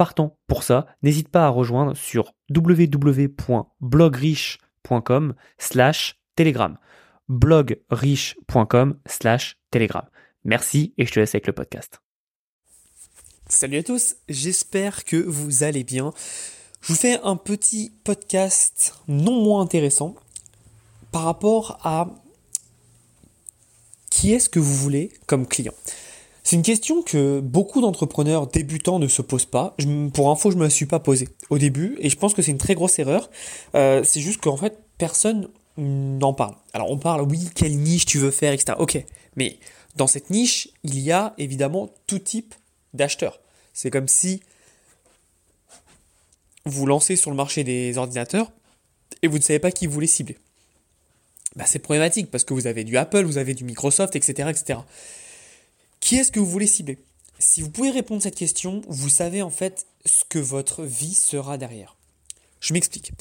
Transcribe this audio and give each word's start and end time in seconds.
partant 0.00 0.38
pour 0.46 0.62
ça, 0.62 0.86
n'hésite 1.02 1.28
pas 1.28 1.44
à 1.44 1.50
rejoindre 1.50 1.94
sur 1.94 2.32
www.blogriche.com 2.48 5.34
slash 5.58 6.18
telegram. 6.36 6.78
blogriche.com 7.28 8.98
slash 9.04 9.58
telegram. 9.70 10.06
Merci 10.44 10.94
et 10.96 11.04
je 11.04 11.12
te 11.12 11.20
laisse 11.20 11.34
avec 11.34 11.46
le 11.46 11.52
podcast. 11.52 12.00
Salut 13.46 13.76
à 13.76 13.82
tous, 13.82 14.16
j'espère 14.30 15.04
que 15.04 15.18
vous 15.18 15.64
allez 15.64 15.84
bien. 15.84 16.14
Je 16.80 16.94
vous 16.94 16.98
fais 16.98 17.20
un 17.22 17.36
petit 17.36 17.92
podcast 18.02 18.94
non 19.06 19.42
moins 19.42 19.60
intéressant 19.60 20.14
par 21.12 21.24
rapport 21.24 21.78
à 21.82 22.08
qui 24.10 24.32
est-ce 24.32 24.48
que 24.48 24.60
vous 24.60 24.76
voulez 24.76 25.12
comme 25.26 25.46
client. 25.46 25.74
C'est 26.42 26.56
une 26.56 26.62
question 26.62 27.02
que 27.02 27.40
beaucoup 27.40 27.80
d'entrepreneurs 27.80 28.46
débutants 28.46 28.98
ne 28.98 29.08
se 29.08 29.22
posent 29.22 29.46
pas. 29.46 29.76
pour 30.14 30.30
info, 30.30 30.50
je 30.50 30.56
ne 30.56 30.62
me 30.62 30.68
suis 30.68 30.86
pas 30.86 30.98
posée 30.98 31.28
au 31.50 31.58
début 31.58 31.96
et 32.00 32.08
je 32.08 32.16
pense 32.16 32.34
que 32.34 32.42
c'est 32.42 32.50
une 32.50 32.58
très 32.58 32.74
grosse 32.74 32.98
erreur. 32.98 33.30
Euh, 33.74 34.02
c'est 34.04 34.20
juste 34.20 34.40
qu'en 34.40 34.56
fait, 34.56 34.78
personne 34.98 35.48
n'en 35.76 36.32
parle. 36.32 36.54
Alors 36.72 36.90
on 36.90 36.98
parle, 36.98 37.22
oui, 37.22 37.48
quelle 37.54 37.76
niche 37.76 38.06
tu 38.06 38.18
veux 38.18 38.30
faire, 38.30 38.52
etc. 38.52 38.76
Ok, 38.78 39.02
mais 39.36 39.58
dans 39.96 40.06
cette 40.06 40.30
niche, 40.30 40.68
il 40.82 40.98
y 40.98 41.12
a 41.12 41.34
évidemment 41.38 41.90
tout 42.06 42.18
type 42.18 42.54
d'acheteurs. 42.94 43.40
C'est 43.72 43.90
comme 43.90 44.08
si 44.08 44.40
vous 46.66 46.86
lancez 46.86 47.16
sur 47.16 47.30
le 47.30 47.36
marché 47.36 47.64
des 47.64 47.96
ordinateurs 47.98 48.50
et 49.22 49.28
vous 49.28 49.38
ne 49.38 49.42
savez 49.42 49.58
pas 49.58 49.70
qui 49.70 49.86
vous 49.86 49.92
voulez 49.92 50.06
cibler. 50.06 50.38
Bah, 51.56 51.64
c'est 51.66 51.78
problématique 51.80 52.30
parce 52.30 52.44
que 52.44 52.54
vous 52.54 52.66
avez 52.66 52.84
du 52.84 52.96
Apple, 52.96 53.24
vous 53.24 53.38
avez 53.38 53.54
du 53.54 53.64
Microsoft, 53.64 54.14
etc. 54.14 54.50
Qui 56.00 56.16
est-ce 56.16 56.32
que 56.32 56.40
vous 56.40 56.46
voulez 56.46 56.66
cibler? 56.66 56.98
Si 57.38 57.62
vous 57.62 57.70
pouvez 57.70 57.90
répondre 57.90 58.20
à 58.20 58.24
cette 58.24 58.34
question, 58.34 58.82
vous 58.88 59.08
savez 59.08 59.42
en 59.42 59.50
fait 59.50 59.86
ce 60.04 60.24
que 60.28 60.38
votre 60.38 60.82
vie 60.84 61.14
sera 61.14 61.56
derrière. 61.56 61.96
Je 62.60 62.72
m'explique. 62.72 63.12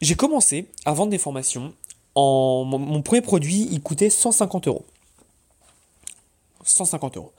J'ai 0.00 0.14
commencé 0.14 0.66
à 0.84 0.92
vendre 0.92 1.10
des 1.10 1.18
formations. 1.18 1.72
Mon, 2.16 3.02
premier 3.02 3.22
produit, 3.22 3.68
il 3.70 3.80
coûtait 3.80 4.10
150 4.10 4.68
euros. 4.68 4.84
150 6.64 7.16
euros. 7.16 7.32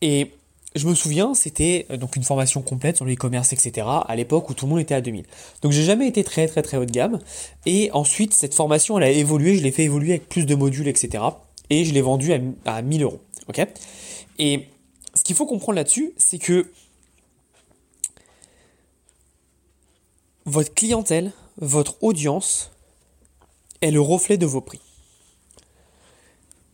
Et 0.00 0.30
je 0.74 0.86
me 0.86 0.94
souviens, 0.94 1.34
c'était 1.34 1.86
euh, 1.90 1.96
donc 1.96 2.16
une 2.16 2.22
formation 2.22 2.62
complète 2.62 2.96
sur 2.96 3.04
le 3.04 3.12
e-commerce, 3.12 3.52
etc. 3.52 3.86
à 4.06 4.16
l'époque 4.16 4.48
où 4.48 4.54
tout 4.54 4.66
le 4.66 4.70
monde 4.70 4.80
était 4.80 4.94
à 4.94 5.00
2000. 5.00 5.24
Donc 5.60 5.72
j'ai 5.72 5.84
jamais 5.84 6.06
été 6.06 6.24
très 6.24 6.46
très 6.46 6.62
très 6.62 6.76
haut 6.76 6.84
de 6.84 6.90
gamme. 6.90 7.18
Et 7.66 7.90
ensuite, 7.92 8.32
cette 8.32 8.54
formation, 8.54 8.98
elle 8.98 9.04
a 9.04 9.10
évolué, 9.10 9.56
je 9.56 9.62
l'ai 9.62 9.72
fait 9.72 9.84
évoluer 9.84 10.10
avec 10.10 10.28
plus 10.28 10.46
de 10.46 10.54
modules, 10.54 10.88
etc. 10.88 11.24
Je 11.84 11.92
l'ai 11.92 12.02
vendue 12.02 12.32
à, 12.32 12.38
à 12.66 12.82
1000 12.82 13.02
euros. 13.02 13.20
Ok? 13.48 13.66
Et 14.38 14.68
ce 15.14 15.24
qu'il 15.24 15.36
faut 15.36 15.46
comprendre 15.46 15.76
là-dessus, 15.76 16.12
c'est 16.16 16.38
que 16.38 16.70
votre 20.44 20.72
clientèle, 20.74 21.32
votre 21.58 22.02
audience 22.02 22.70
est 23.80 23.90
le 23.90 24.00
reflet 24.00 24.36
de 24.36 24.46
vos 24.46 24.60
prix. 24.60 24.80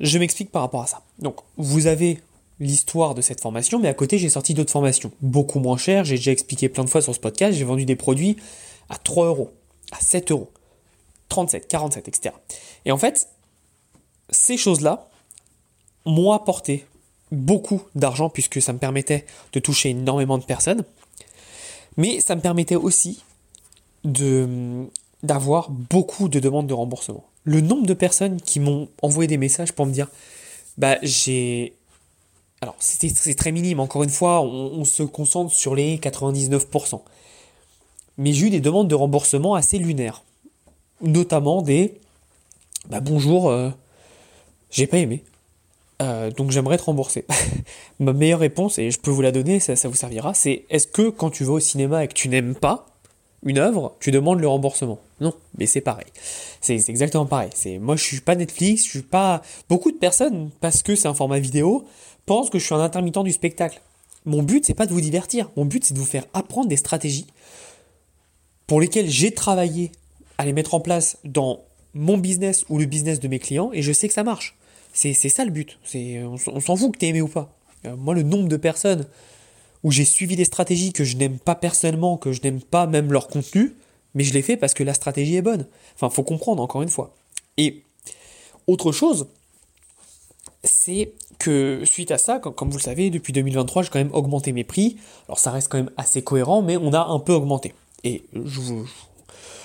Je 0.01 0.19
m'explique 0.19 0.51
par 0.51 0.63
rapport 0.63 0.83
à 0.83 0.87
ça. 0.87 1.03
Donc, 1.19 1.41
vous 1.57 1.87
avez 1.87 2.21
l'histoire 2.61 3.15
de 3.15 3.21
cette 3.21 3.41
formation, 3.41 3.78
mais 3.78 3.89
à 3.89 3.95
côté, 3.95 4.19
j'ai 4.19 4.28
sorti 4.28 4.55
d'autres 4.55 4.71
formations, 4.71 5.11
beaucoup 5.21 5.59
moins 5.59 5.77
chères. 5.77 6.05
J'ai 6.05 6.17
déjà 6.17 6.33
expliqué 6.33 6.69
plein 6.69 6.84
de 6.84 6.91
fois 6.91 7.03
sur 7.03 7.15
ce 7.15 7.21
podcast. 7.21 7.56
J'ai 7.56 7.65
vendu 7.65 7.84
des 7.84 7.97
produits 7.97 8.37
à 8.89 8.97
3 8.97 9.27
euros, 9.27 9.51
à 9.91 10.01
7 10.01 10.31
euros, 10.31 10.51
37, 11.28 11.69
47, 11.69 12.09
etc. 12.09 12.34
Et 12.84 12.93
en 12.93 12.99
fait, 12.99 13.28
ces 14.31 14.56
choses-là, 14.56 15.09
m'ont 16.05 16.33
apporté 16.33 16.87
beaucoup 17.31 17.83
d'argent 17.94 18.31
puisque 18.31 18.61
ça 18.62 18.72
me 18.72 18.78
permettait 18.78 19.27
de 19.53 19.61
toucher 19.61 19.91
énormément 19.91 20.39
de 20.39 20.44
personnes. 20.44 20.84
Mais 21.97 22.21
ça 22.21 22.37
me 22.37 22.41
permettait 22.41 22.77
aussi 22.77 23.22
de 24.05 24.87
d'avoir 25.25 25.71
beaucoup 25.71 26.28
de 26.28 26.39
demandes 26.39 26.69
de 26.69 26.75
remboursement. 26.75 27.25
Le 27.43 27.61
nombre 27.61 27.87
de 27.87 27.94
personnes 27.94 28.41
qui 28.41 28.61
m'ont 28.61 28.89
envoyé 29.03 29.27
des 29.27 29.37
messages 29.37 29.72
pour 29.72 29.84
me 29.84 29.93
dire 29.93 30.09
bah 30.77 30.97
j'ai 31.03 31.75
alors 32.60 32.77
c'est 32.78 33.34
très 33.34 33.53
minime 33.53 33.81
encore 33.81 34.05
une 34.05 34.10
fois 34.10 34.43
on, 34.43 34.84
se 34.84 35.03
concentre 35.03 35.53
sur 35.53 35.75
les 35.75 35.99
99% 35.99 37.00
mais 38.16 38.33
j'ai 38.33 38.47
eu 38.47 38.50
des 38.50 38.60
demandes 38.60 38.89
de 38.89 38.95
remboursement 38.95 39.55
assez 39.55 39.78
lunaires 39.78 40.22
notamment 41.00 41.62
des 41.62 42.00
bah 42.89 43.00
bonjour 43.00 43.49
euh, 43.49 43.71
j'ai 44.71 44.87
pas 44.87 44.99
aimé 44.99 45.25
euh, 46.01 46.31
donc 46.31 46.51
j'aimerais 46.51 46.79
te 46.79 46.84
rembourser. 46.84 47.25
Ma 47.99 48.12
meilleure 48.12 48.41
réponse, 48.41 48.79
et 48.79 48.91
je 48.91 49.01
peux 49.01 49.11
vous 49.11 49.23
la 49.23 49.33
donner, 49.33 49.61
ça, 49.61 49.77
ça 49.77 49.89
vous 49.89 49.97
servira, 49.97 50.34
c'est 50.34 50.65
est-ce 50.71 50.87
que 50.87 51.11
quand 51.11 51.31
tu 51.31 51.45
vas 51.45 51.55
au 51.55 51.61
cinéma 51.61 52.05
et 52.05 52.09
que 52.09 52.15
tu 52.15 52.29
n'aimes 52.29 52.55
pas 52.55 52.87
une 53.45 53.59
œuvre, 53.59 53.97
tu 54.01 54.11
demandes 54.11 54.41
le 54.41 54.49
remboursement? 54.49 55.01
Non, 55.21 55.34
mais 55.57 55.67
c'est 55.67 55.81
pareil. 55.81 56.07
C'est 56.61 56.89
exactement 56.89 57.27
pareil. 57.27 57.51
C'est 57.55 57.78
moi 57.78 57.97
je 57.97 58.05
suis 58.05 58.21
pas 58.21 58.37
Netflix, 58.37 58.84
je 58.84 58.91
suis 58.91 59.03
pas. 59.03 59.43
Beaucoup 59.69 59.91
de 59.91 59.97
personnes, 59.97 60.51
parce 60.61 60.83
que 60.83 60.95
c'est 60.95 61.09
un 61.09 61.15
format 61.15 61.41
vidéo, 61.41 61.84
pensent 62.27 62.51
que 62.51 62.59
je 62.59 62.65
suis 62.65 62.75
un 62.75 62.81
intermittent 62.81 63.25
du 63.25 63.33
spectacle. 63.33 63.81
Mon 64.25 64.43
but 64.43 64.65
c'est 64.65 64.75
pas 64.75 64.87
de 64.87 64.93
vous 64.93 65.01
divertir. 65.01 65.51
Mon 65.57 65.65
but 65.65 65.84
c'est 65.84 65.95
de 65.95 65.99
vous 65.99 66.05
faire 66.05 66.27
apprendre 66.33 66.69
des 66.69 66.77
stratégies 66.77 67.27
pour 68.69 68.81
lesquelles 68.81 69.09
j'ai 69.09 69.33
travaillé 69.33 69.91
à 70.37 70.45
les 70.45 70.53
mettre 70.53 70.75
en 70.75 70.81
place 70.81 71.19
dans 71.25 71.61
mon 71.95 72.19
business 72.19 72.65
ou 72.69 72.78
le 72.78 72.84
business 72.84 73.19
de 73.19 73.27
mes 73.27 73.41
clients 73.41 73.71
et 73.73 73.83
je 73.83 73.93
sais 73.93 74.07
que 74.07 74.15
ça 74.15 74.23
marche. 74.23 74.58
C'est 74.93 75.15
ça 75.15 75.44
le 75.44 75.50
but. 75.50 75.78
On, 75.94 76.60
s'en 76.60 76.76
fout 76.76 76.93
que 76.93 76.99
t'es 76.99 77.09
aimé 77.09 77.22
ou 77.22 77.28
pas. 77.28 77.54
Euh, 77.84 77.97
moi, 77.97 78.15
le 78.15 78.22
nombre 78.22 78.49
de 78.49 78.56
personnes 78.56 79.06
où 79.84 79.93
j'ai 79.93 80.04
suivi 80.04 80.34
des 80.34 80.44
stratégies 80.44 80.93
que 80.93 81.04
je 81.04 81.16
n'aime 81.16 81.38
pas 81.38 81.54
personnellement, 81.54 82.16
que 82.16 82.32
je 82.32 82.43
n'aime 82.43 82.60
pas 82.60 82.87
même 82.87 83.12
leur 83.12 83.28
contenu, 83.28 83.77
mais 84.15 84.25
je 84.25 84.32
l'ai 84.32 84.43
fait 84.43 84.56
parce 84.56 84.75
que 84.75 84.82
la 84.82 84.94
stratégie 84.94 85.37
est 85.37 85.43
bonne. 85.43 85.66
Enfin, 85.94 86.10
faut 86.10 86.25
comprendre 86.25 86.62
encore 86.62 86.82
une 86.82 86.88
fois. 86.88 87.15
Et 87.56 87.84
autre 88.66 88.91
chose, 88.91 89.28
c'est 90.65 91.12
que 91.38 91.82
suite 91.84 92.10
à 92.10 92.19
ça, 92.19 92.38
comme 92.38 92.71
vous 92.71 92.78
le 92.78 92.82
savez, 92.82 93.10
depuis 93.10 93.32
2023, 93.32 93.84
j'ai 93.84 93.91
quand 93.91 93.98
même 93.98 94.15
augmenté 94.15 94.53
mes 94.53 94.65
prix. 94.65 94.97
Alors 95.28 95.38
ça 95.38 95.50
reste 95.50 95.69
quand 95.69 95.78
même 95.78 95.91
assez 95.97 96.22
cohérent, 96.22 96.62
mais 96.62 96.77
on 96.77 96.93
a 96.93 97.00
un 97.00 97.21
peu 97.21 97.32
augmenté. 97.32 97.75
Et 98.04 98.25
je 98.32 98.60
vous, 98.60 98.87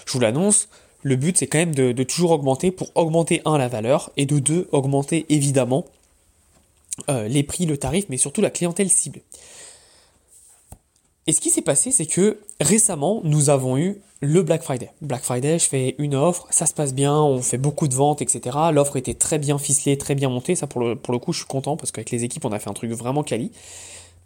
je 0.06 0.14
vous 0.14 0.20
l'annonce, 0.20 0.70
le 1.04 1.16
but 1.16 1.38
c'est 1.38 1.48
quand 1.48 1.60
même 1.60 1.76
de, 1.76 2.04
toujours 2.04 2.32
augmenter 2.32 2.72
pour 2.72 2.92
augmenter 2.96 3.42
un 3.46 3.58
la 3.58 3.68
valeur 3.68 4.12
et 4.18 4.26
de 4.26 4.40
deux 4.40 4.68
augmenter 4.72 5.26
évidemment 5.30 5.86
euh, 7.10 7.28
les 7.28 7.44
prix, 7.44 7.66
le 7.66 7.78
tarif, 7.78 8.06
mais 8.10 8.18
surtout 8.18 8.42
la 8.42 8.52
clientèle 8.52 8.90
cible. 8.90 9.22
Et 11.26 11.34
ce 11.34 11.42
qui 11.42 11.50
s'est 11.50 11.62
passé, 11.62 11.92
c'est 11.92 12.06
que 12.06 12.40
récemment, 12.60 13.22
nous 13.24 13.50
avons 13.50 13.78
eu 13.78 14.02
le 14.20 14.42
Black 14.42 14.62
Friday. 14.62 14.92
Black 15.02 15.24
Friday, 15.24 15.58
je 15.58 15.68
fais 15.68 15.96
une 15.98 16.16
offre, 16.16 16.48
ça 16.50 16.66
se 16.66 16.74
passe 16.74 16.94
bien, 16.94 17.16
on 17.16 17.42
fait 17.42 17.58
beaucoup 17.58 17.88
de 17.88 17.96
ventes, 17.96 18.22
etc. 18.22 18.58
L'offre 18.72 18.98
était 18.98 19.14
très 19.14 19.40
bien 19.40 19.58
ficelée, 19.58 19.98
très 19.98 20.16
bien 20.16 20.30
montée. 20.30 20.56
Ça, 20.56 20.68
pour 20.68 20.82
le, 20.82 20.96
pour 20.96 21.14
le 21.14 21.20
coup, 21.20 21.34
je 21.34 21.40
suis 21.40 21.48
content 21.48 21.78
parce 21.78 21.92
qu'avec 21.92 22.12
les 22.12 22.24
équipes, 22.24 22.46
on 22.46 22.52
a 22.52 22.60
fait 22.60 22.70
un 22.70 22.74
truc 22.74 22.92
vraiment 22.92 23.24
quali. 23.24 23.52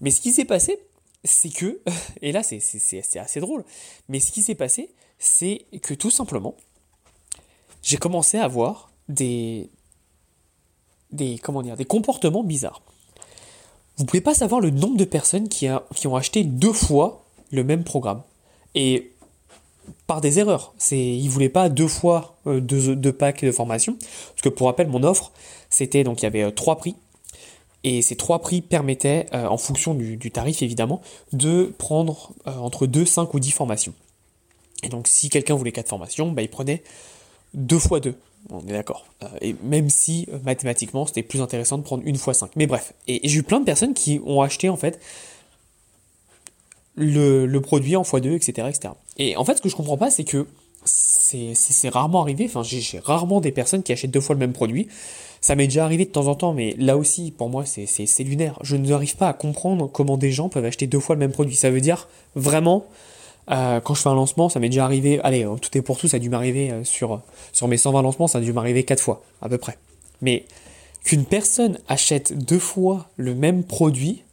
Mais 0.01 0.11
ce 0.11 0.21
qui 0.21 0.31
s'est 0.31 0.45
passé, 0.45 0.79
c'est 1.23 1.49
que, 1.49 1.79
et 2.21 2.31
là, 2.31 2.41
c'est 2.43 3.19
assez 3.19 3.39
drôle, 3.39 3.63
mais 4.09 4.19
ce 4.19 4.31
qui 4.31 4.41
s'est 4.41 4.55
passé, 4.55 4.89
c'est 5.19 5.65
que 5.81 5.93
tout 5.93 6.11
simplement, 6.11 6.55
j'ai 7.87 7.95
commencé 7.95 8.37
à 8.37 8.43
avoir 8.43 8.91
des, 9.07 9.69
des, 11.11 11.39
comment 11.39 11.61
dire, 11.61 11.77
des 11.77 11.85
comportements 11.85 12.43
bizarres. 12.43 12.81
Vous 13.95 14.03
pouvez 14.03 14.19
pas 14.19 14.33
savoir 14.33 14.59
le 14.59 14.71
nombre 14.71 14.97
de 14.97 15.05
personnes 15.05 15.47
qui, 15.47 15.67
a, 15.67 15.83
qui 15.95 16.05
ont 16.05 16.17
acheté 16.17 16.43
deux 16.43 16.73
fois 16.73 17.23
le 17.49 17.63
même 17.63 17.85
programme. 17.85 18.23
Et 18.75 19.13
par 20.05 20.19
des 20.19 20.37
erreurs. 20.37 20.73
C'est, 20.77 20.99
ils 20.99 21.29
voulaient 21.29 21.47
pas 21.47 21.69
deux 21.69 21.87
fois 21.87 22.37
euh, 22.45 22.59
deux, 22.59 23.13
packs 23.13 23.45
de 23.45 23.53
formation. 23.53 23.95
Parce 23.95 24.41
que 24.41 24.49
pour 24.49 24.67
rappel, 24.67 24.89
mon 24.89 25.03
offre, 25.03 25.31
c'était 25.69 26.03
donc 26.03 26.21
il 26.21 26.23
y 26.23 26.27
avait 26.27 26.43
euh, 26.43 26.51
trois 26.51 26.75
prix. 26.75 26.97
Et 27.85 28.01
ces 28.01 28.17
trois 28.17 28.39
prix 28.39 28.61
permettaient, 28.61 29.27
euh, 29.33 29.47
en 29.47 29.57
fonction 29.57 29.93
du, 29.93 30.29
tarif 30.29 30.61
évidemment, 30.61 31.01
de 31.31 31.73
prendre 31.77 32.33
entre 32.45 32.85
2, 32.85 33.05
5 33.05 33.33
ou 33.33 33.39
10 33.39 33.51
formations. 33.51 33.93
Et 34.83 34.89
donc 34.89 35.07
si 35.07 35.29
quelqu'un 35.29 35.55
voulait 35.55 35.71
quatre 35.71 35.87
formations, 35.87 36.33
bah, 36.33 36.41
il 36.41 36.49
prenait 36.49 36.83
deux 37.53 37.79
fois 37.79 37.99
deux. 37.99 38.15
On 38.49 38.65
est 38.67 38.71
d'accord. 38.71 39.05
Euh, 39.23 39.27
et 39.41 39.55
même 39.63 39.89
si 39.89 40.27
euh, 40.31 40.37
mathématiquement 40.45 41.05
c'était 41.05 41.23
plus 41.23 41.41
intéressant 41.41 41.77
de 41.77 41.83
prendre 41.83 42.03
une 42.05 42.17
fois 42.17 42.33
5. 42.33 42.51
Mais 42.55 42.67
bref. 42.67 42.93
Et, 43.07 43.19
j'ai 43.27 43.39
eu 43.39 43.43
plein 43.43 43.59
de 43.59 43.65
personnes 43.65 43.93
qui 43.93 44.21
ont 44.25 44.41
acheté 44.41 44.69
en 44.69 44.77
fait 44.77 44.99
le, 46.95 47.59
produit 47.59 47.95
en 47.95 48.03
x2, 48.03 48.33
etc., 48.33 48.67
etc. 48.69 48.93
Et 49.17 49.37
en 49.37 49.45
fait, 49.45 49.57
ce 49.57 49.61
que 49.61 49.69
je 49.69 49.75
comprends 49.75 49.97
pas, 49.97 50.09
c'est 50.09 50.23
que 50.23 50.47
c'est 50.83 51.89
rarement 51.89 52.21
arrivé. 52.21 52.45
Enfin, 52.45 52.63
j'ai 52.63 52.99
rarement 52.99 53.41
des 53.41 53.51
personnes 53.51 53.83
qui 53.83 53.91
achètent 53.91 54.11
deux 54.11 54.21
fois 54.21 54.33
le 54.33 54.39
même 54.39 54.53
produit. 54.53 54.87
Ça 55.41 55.55
m'est 55.55 55.67
déjà 55.67 55.83
arrivé 55.83 56.05
de 56.05 56.09
temps 56.09 56.27
en 56.27 56.35
temps, 56.35 56.53
mais 56.53 56.75
là 56.79 56.97
aussi, 56.97 57.31
pour 57.31 57.49
moi, 57.49 57.65
c'est 57.65 58.23
lunaire. 58.23 58.57
Je 58.63 58.75
n'arrive 58.75 59.15
pas 59.15 59.29
à 59.29 59.33
comprendre 59.33 59.87
comment 59.87 60.17
des 60.17 60.31
gens 60.31 60.49
peuvent 60.49 60.65
acheter 60.65 60.87
deux 60.87 60.99
fois 60.99 61.15
le 61.15 61.19
même 61.19 61.31
produit. 61.31 61.55
Ça 61.55 61.69
veut 61.69 61.81
dire 61.81 62.07
vraiment, 62.35 62.85
euh, 63.49 63.79
quand 63.79 63.93
je 63.93 64.01
fais 64.01 64.09
un 64.09 64.15
lancement, 64.15 64.49
ça 64.49 64.59
m'est 64.59 64.69
déjà 64.69 64.83
arrivé. 64.83 65.19
Allez, 65.23 65.47
tout 65.61 65.77
est 65.77 65.81
pour 65.81 65.97
tout, 65.97 66.07
ça 66.07 66.17
a 66.17 66.19
dû 66.19 66.29
m'arriver 66.29 66.71
euh, 66.71 66.83
sur, 66.83 67.21
sur 67.53 67.67
mes 67.67 67.77
120 67.77 68.01
lancements, 68.01 68.27
ça 68.27 68.39
a 68.39 68.41
dû 68.41 68.53
m'arriver 68.53 68.83
quatre 68.83 69.01
fois, 69.01 69.21
à 69.41 69.49
peu 69.49 69.57
près. 69.57 69.77
Mais 70.21 70.45
qu'une 71.03 71.25
personne 71.25 71.77
achète 71.87 72.37
deux 72.37 72.59
fois 72.59 73.07
le 73.15 73.35
même 73.35 73.63
produit, 73.63 74.23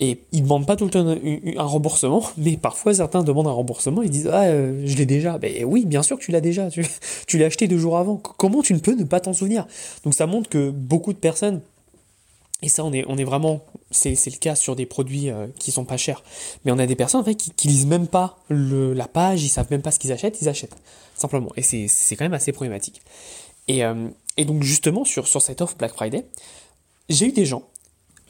et 0.00 0.20
ils 0.32 0.38
ne 0.38 0.44
demandent 0.44 0.66
pas 0.66 0.74
tout 0.74 0.84
le 0.84 0.90
temps 0.90 1.06
un, 1.06 1.62
remboursement, 1.62 2.24
mais 2.36 2.56
parfois 2.56 2.94
certains 2.94 3.22
demandent 3.22 3.46
un 3.46 3.52
remboursement, 3.52 4.02
ils 4.02 4.10
disent 4.10 4.30
Ah, 4.32 4.44
euh, 4.44 4.82
je 4.84 4.96
l'ai 4.96 5.06
déjà. 5.06 5.38
Ben 5.38 5.64
oui, 5.64 5.84
bien 5.84 6.02
sûr 6.02 6.18
que 6.18 6.24
tu 6.24 6.32
l'as 6.32 6.40
déjà, 6.40 6.68
tu 7.26 7.38
l'as 7.38 7.46
acheté 7.46 7.68
deux 7.68 7.78
jours 7.78 7.98
avant. 7.98 8.16
Comment 8.16 8.62
tu 8.62 8.74
ne 8.74 8.78
peux 8.78 8.94
ne 8.94 9.04
pas 9.04 9.20
t'en 9.20 9.32
souvenir? 9.32 9.66
Donc 10.04 10.14
ça 10.14 10.26
montre 10.26 10.48
que 10.48 10.70
beaucoup 10.70 11.12
de 11.12 11.18
personnes, 11.18 11.60
et 12.62 12.68
ça 12.68 12.84
on 12.84 12.92
est, 12.92 13.04
on 13.08 13.18
est 13.18 13.24
vraiment, 13.24 13.60
c'est, 13.90 14.14
le 14.26 14.38
cas 14.38 14.54
sur 14.54 14.76
des 14.76 14.86
produits 14.86 15.30
euh, 15.30 15.46
qui 15.58 15.70
sont 15.72 15.84
pas 15.84 15.96
chers, 15.96 16.22
mais 16.64 16.72
on 16.72 16.78
a 16.78 16.86
des 16.86 16.96
personnes 16.96 17.20
en 17.20 17.24
fait, 17.24 17.34
qui, 17.34 17.50
qui 17.50 17.68
lisent 17.68 17.86
même 17.86 18.06
pas 18.06 18.38
le, 18.48 18.94
la 18.94 19.08
page, 19.08 19.42
ils 19.42 19.48
savent 19.48 19.70
même 19.70 19.82
pas 19.82 19.90
ce 19.90 19.98
qu'ils 19.98 20.12
achètent, 20.12 20.40
ils 20.40 20.48
achètent, 20.48 20.76
simplement. 21.14 21.50
Et 21.56 21.62
c'est, 21.62 22.16
quand 22.16 22.24
même 22.24 22.34
assez 22.34 22.52
problématique. 22.52 23.02
Et, 23.68 23.84
euh, 23.84 24.08
et 24.36 24.44
donc 24.44 24.62
justement, 24.62 25.04
sur, 25.04 25.28
sur 25.28 25.42
cette 25.42 25.60
offre 25.60 25.76
Black 25.76 25.92
Friday, 25.92 26.24
j'ai 27.08 27.26
eu 27.26 27.32
des 27.32 27.46
gens 27.46 27.64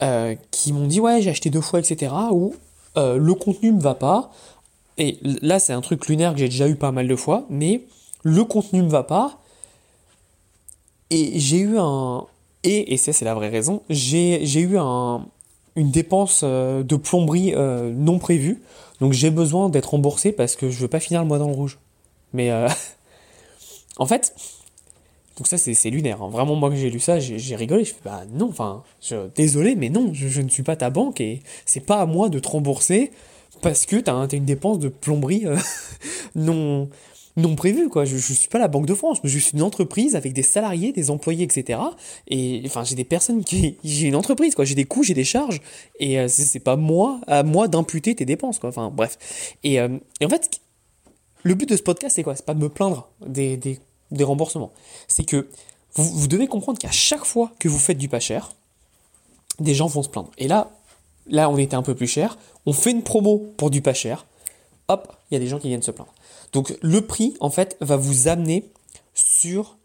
euh, 0.01 0.35
qui 0.51 0.73
m'ont 0.73 0.87
dit 0.87 0.99
ouais 0.99 1.21
j'ai 1.21 1.29
acheté 1.29 1.49
deux 1.49 1.61
fois 1.61 1.79
etc 1.79 2.11
ou 2.31 2.55
euh, 2.97 3.17
le 3.17 3.33
contenu 3.35 3.71
me 3.71 3.79
va 3.79 3.93
pas 3.93 4.31
et 4.97 5.17
là 5.21 5.59
c'est 5.59 5.71
un 5.71 5.81
truc 5.81 6.07
lunaire 6.07 6.33
que 6.33 6.39
j'ai 6.39 6.49
déjà 6.49 6.67
eu 6.67 6.75
pas 6.75 6.91
mal 6.91 7.07
de 7.07 7.15
fois 7.15 7.45
mais 7.49 7.85
le 8.23 8.43
contenu 8.43 8.81
me 8.81 8.89
va 8.89 9.03
pas 9.03 9.39
et 11.09 11.39
j'ai 11.39 11.59
eu 11.59 11.77
un 11.77 12.25
et 12.63 12.93
et 12.93 12.97
ça 12.97 13.13
c'est 13.13 13.25
la 13.25 13.33
vraie 13.33 13.49
raison 13.49 13.83
j'ai 13.89 14.59
eu 14.59 14.77
un 14.77 15.25
une 15.75 15.89
dépense 15.89 16.41
euh, 16.43 16.83
de 16.83 16.95
plomberie 16.95 17.53
non 17.55 18.19
prévue 18.19 18.61
donc 19.01 19.13
j'ai 19.13 19.29
besoin 19.29 19.69
d'être 19.69 19.91
remboursé 19.91 20.31
parce 20.31 20.55
que 20.55 20.69
je 20.69 20.79
veux 20.79 20.87
pas 20.87 20.99
finir 20.99 21.21
le 21.21 21.27
mois 21.27 21.39
dans 21.39 21.47
le 21.47 21.55
rouge 21.55 21.79
mais 22.33 22.51
en 23.97 24.05
fait 24.05 24.33
donc 25.37 25.47
ça, 25.47 25.57
c'est 25.57 25.89
lunaire. 25.89 26.21
Hein. 26.21 26.29
Vraiment, 26.29 26.55
moi, 26.55 26.69
que 26.69 26.75
j'ai 26.75 26.89
lu 26.89 26.99
ça, 26.99 27.19
j'ai 27.19 27.55
rigolé. 27.55 27.83
Je 27.83 27.93
fais, 27.93 28.01
bah 28.05 28.23
non, 28.33 28.49
enfin, 28.49 28.83
désolé, 29.35 29.75
mais 29.75 29.89
non, 29.89 30.11
je, 30.13 30.41
ne 30.41 30.49
suis 30.49 30.63
pas 30.63 30.75
ta 30.75 30.89
banque 30.89 31.21
et 31.21 31.41
c'est 31.65 31.79
pas 31.79 32.01
à 32.01 32.05
moi 32.05 32.29
de 32.29 32.39
te 32.39 32.47
rembourser 32.47 33.11
parce 33.61 33.85
que 33.85 33.95
tu 33.95 34.09
as, 34.09 34.27
une 34.33 34.45
dépense 34.45 34.79
de 34.79 34.89
plomberie 34.89 35.45
euh, 35.45 35.57
non, 36.35 36.89
non 37.35 37.55
prévue, 37.55 37.89
quoi. 37.89 38.05
Je, 38.05 38.15
ne 38.15 38.19
suis 38.19 38.47
pas 38.47 38.59
la 38.59 38.67
Banque 38.67 38.85
de 38.85 38.93
France, 38.93 39.19
je 39.23 39.39
suis 39.39 39.53
une 39.53 39.61
entreprise 39.61 40.15
avec 40.15 40.33
des 40.33 40.43
salariés, 40.43 40.91
des 40.91 41.09
employés, 41.09 41.43
etc. 41.43 41.79
Et 42.27 42.61
enfin, 42.65 42.83
j'ai 42.83 42.95
des 42.95 43.03
personnes 43.03 43.43
qui... 43.43 43.77
J'ai 43.83 44.07
une 44.07 44.15
entreprise, 44.15 44.55
quoi. 44.55 44.65
J'ai 44.65 44.75
des 44.75 44.85
coûts, 44.85 45.03
j'ai 45.03 45.13
des 45.13 45.23
charges 45.23 45.61
et 45.99 46.19
euh, 46.19 46.27
c'est 46.27 46.59
pas 46.59 46.75
moi, 46.75 47.19
à 47.27 47.43
moi 47.43 47.67
d'imputer 47.67 48.15
tes 48.15 48.25
dépenses, 48.25 48.59
quoi. 48.59 48.69
Enfin, 48.69 48.91
bref. 48.93 49.17
Et, 49.63 49.79
euh, 49.79 49.97
et 50.19 50.25
en 50.25 50.29
fait, 50.29 50.61
le 51.43 51.55
but 51.55 51.67
de 51.67 51.75
ce 51.75 51.81
podcast, 51.81 52.15
c'est 52.15 52.23
quoi? 52.23 52.35
C'est 52.35 52.45
pas 52.45 52.53
de 52.53 52.59
me 52.59 52.69
plaindre 52.69 53.09
des, 53.25 53.57
des 53.57 53.79
des 54.13 54.23
remboursements. 54.23 54.71
C'est 55.07 55.25
que 55.25 55.49
vous, 55.95 56.27
devez 56.27 56.47
comprendre 56.47 56.79
qu'à 56.79 56.91
chaque 56.91 57.25
fois 57.25 57.51
que 57.59 57.67
vous 57.67 57.77
faites 57.77 57.97
du 57.97 58.09
pas 58.09 58.19
cher, 58.19 58.53
des 59.59 59.75
gens 59.75 59.87
vont 59.87 60.01
se 60.01 60.09
plaindre. 60.09 60.31
Et 60.37 60.47
là, 60.47 60.71
là, 61.27 61.49
on 61.49 61.57
était 61.57 61.75
un 61.75 61.83
peu 61.83 61.93
plus 61.93 62.07
cher. 62.07 62.37
On 62.65 62.73
fait 62.73 62.91
une 62.91 63.03
promo 63.03 63.53
pour 63.57 63.69
du 63.69 63.81
pas 63.81 63.93
cher. 63.93 64.25
Il 65.29 65.33
y 65.33 65.37
a 65.37 65.39
des 65.39 65.47
gens 65.47 65.59
qui 65.59 65.67
viennent 65.67 65.81
se 65.81 65.91
plaindre. 65.91 66.13
Donc 66.51 66.77
le 66.81 67.01
prix, 67.01 67.35
en 67.39 67.49
fait, 67.49 67.77
va 67.81 67.97
vous 67.97 68.27
amener 68.27 68.69
sur 69.13 69.77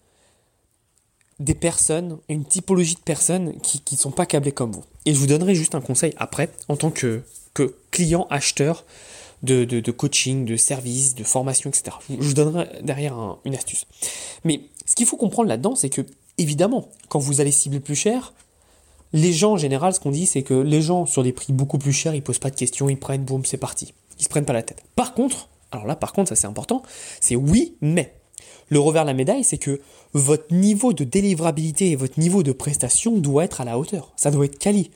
des 1.38 1.54
personnes, 1.54 2.18
une 2.28 2.44
typologie 2.44 2.96
de 2.96 3.00
personnes 3.00 3.58
qui 3.60 3.82
ne 3.92 3.98
sont 3.98 4.10
pas 4.10 4.26
câblées 4.26 4.52
comme 4.52 4.72
vous. 4.72 4.84
Et 5.06 5.14
je 5.14 5.18
vous 5.18 5.26
donnerai 5.26 5.54
juste 5.54 5.74
un 5.74 5.80
conseil 5.80 6.12
après, 6.16 6.50
en 6.68 6.76
tant 6.76 6.90
que, 6.90 7.22
client 7.90 8.26
acheteur 8.30 8.84
de, 9.42 9.90
coaching, 9.90 10.44
de 10.44 10.56
service, 10.56 11.14
de 11.14 11.24
formation, 11.24 11.70
etc. 11.70 11.96
Je 12.08 12.14
vous 12.14 12.34
donnerai 12.34 12.68
derrière 12.82 13.38
une 13.44 13.54
astuce. 13.54 13.86
Mais 14.44 14.60
ce 14.86 14.94
qu'il 14.94 15.06
faut 15.06 15.16
comprendre 15.16 15.48
là-dedans, 15.48 15.74
c'est 15.74 15.88
que, 15.88 16.02
évidemment, 16.38 16.88
quand 17.08 17.18
vous 17.18 17.40
allez 17.40 17.50
cibler 17.50 17.80
plus 17.80 17.96
cher, 17.96 18.32
les 19.12 19.32
gens, 19.32 19.52
en 19.52 19.56
général, 19.56 19.94
ce 19.94 20.00
qu'on 20.00 20.10
dit, 20.10 20.26
c'est 20.26 20.42
que 20.42 20.54
les 20.54 20.82
gens, 20.82 21.06
sur 21.06 21.22
des 21.22 21.32
prix 21.32 21.52
beaucoup 21.52 21.78
plus 21.78 21.92
chers, 21.92 22.14
ils 22.14 22.22
posent 22.22 22.38
pas 22.38 22.50
de 22.50 22.56
questions, 22.56 22.88
ils 22.88 22.98
prennent, 22.98 23.24
boum, 23.24 23.44
c'est 23.44 23.56
parti. 23.56 23.94
Ils 24.18 24.24
se 24.24 24.28
prennent 24.28 24.44
pas 24.44 24.52
la 24.52 24.62
tête. 24.62 24.82
Par 24.96 25.14
contre, 25.14 25.48
alors 25.70 25.86
là, 25.86 25.96
par 25.96 26.12
contre, 26.12 26.30
ça 26.30 26.36
c'est 26.36 26.46
important, 26.46 26.82
c'est 27.20 27.36
oui, 27.36 27.76
mais. 27.80 28.14
Le 28.70 28.78
revers 28.78 29.04
de 29.04 29.08
la 29.08 29.14
médaille, 29.14 29.44
c'est 29.44 29.56
que 29.56 29.80
votre 30.12 30.52
niveau 30.52 30.92
de 30.92 31.02
délivrabilité 31.02 31.90
et 31.90 31.96
votre 31.96 32.20
niveau 32.20 32.42
de 32.42 32.52
prestation 32.52 33.16
doit 33.16 33.44
être 33.44 33.62
à 33.62 33.64
la 33.64 33.78
hauteur. 33.78 34.12
Ça 34.16 34.30
doit 34.30 34.44
être 34.44 34.58
quali. 34.58 34.90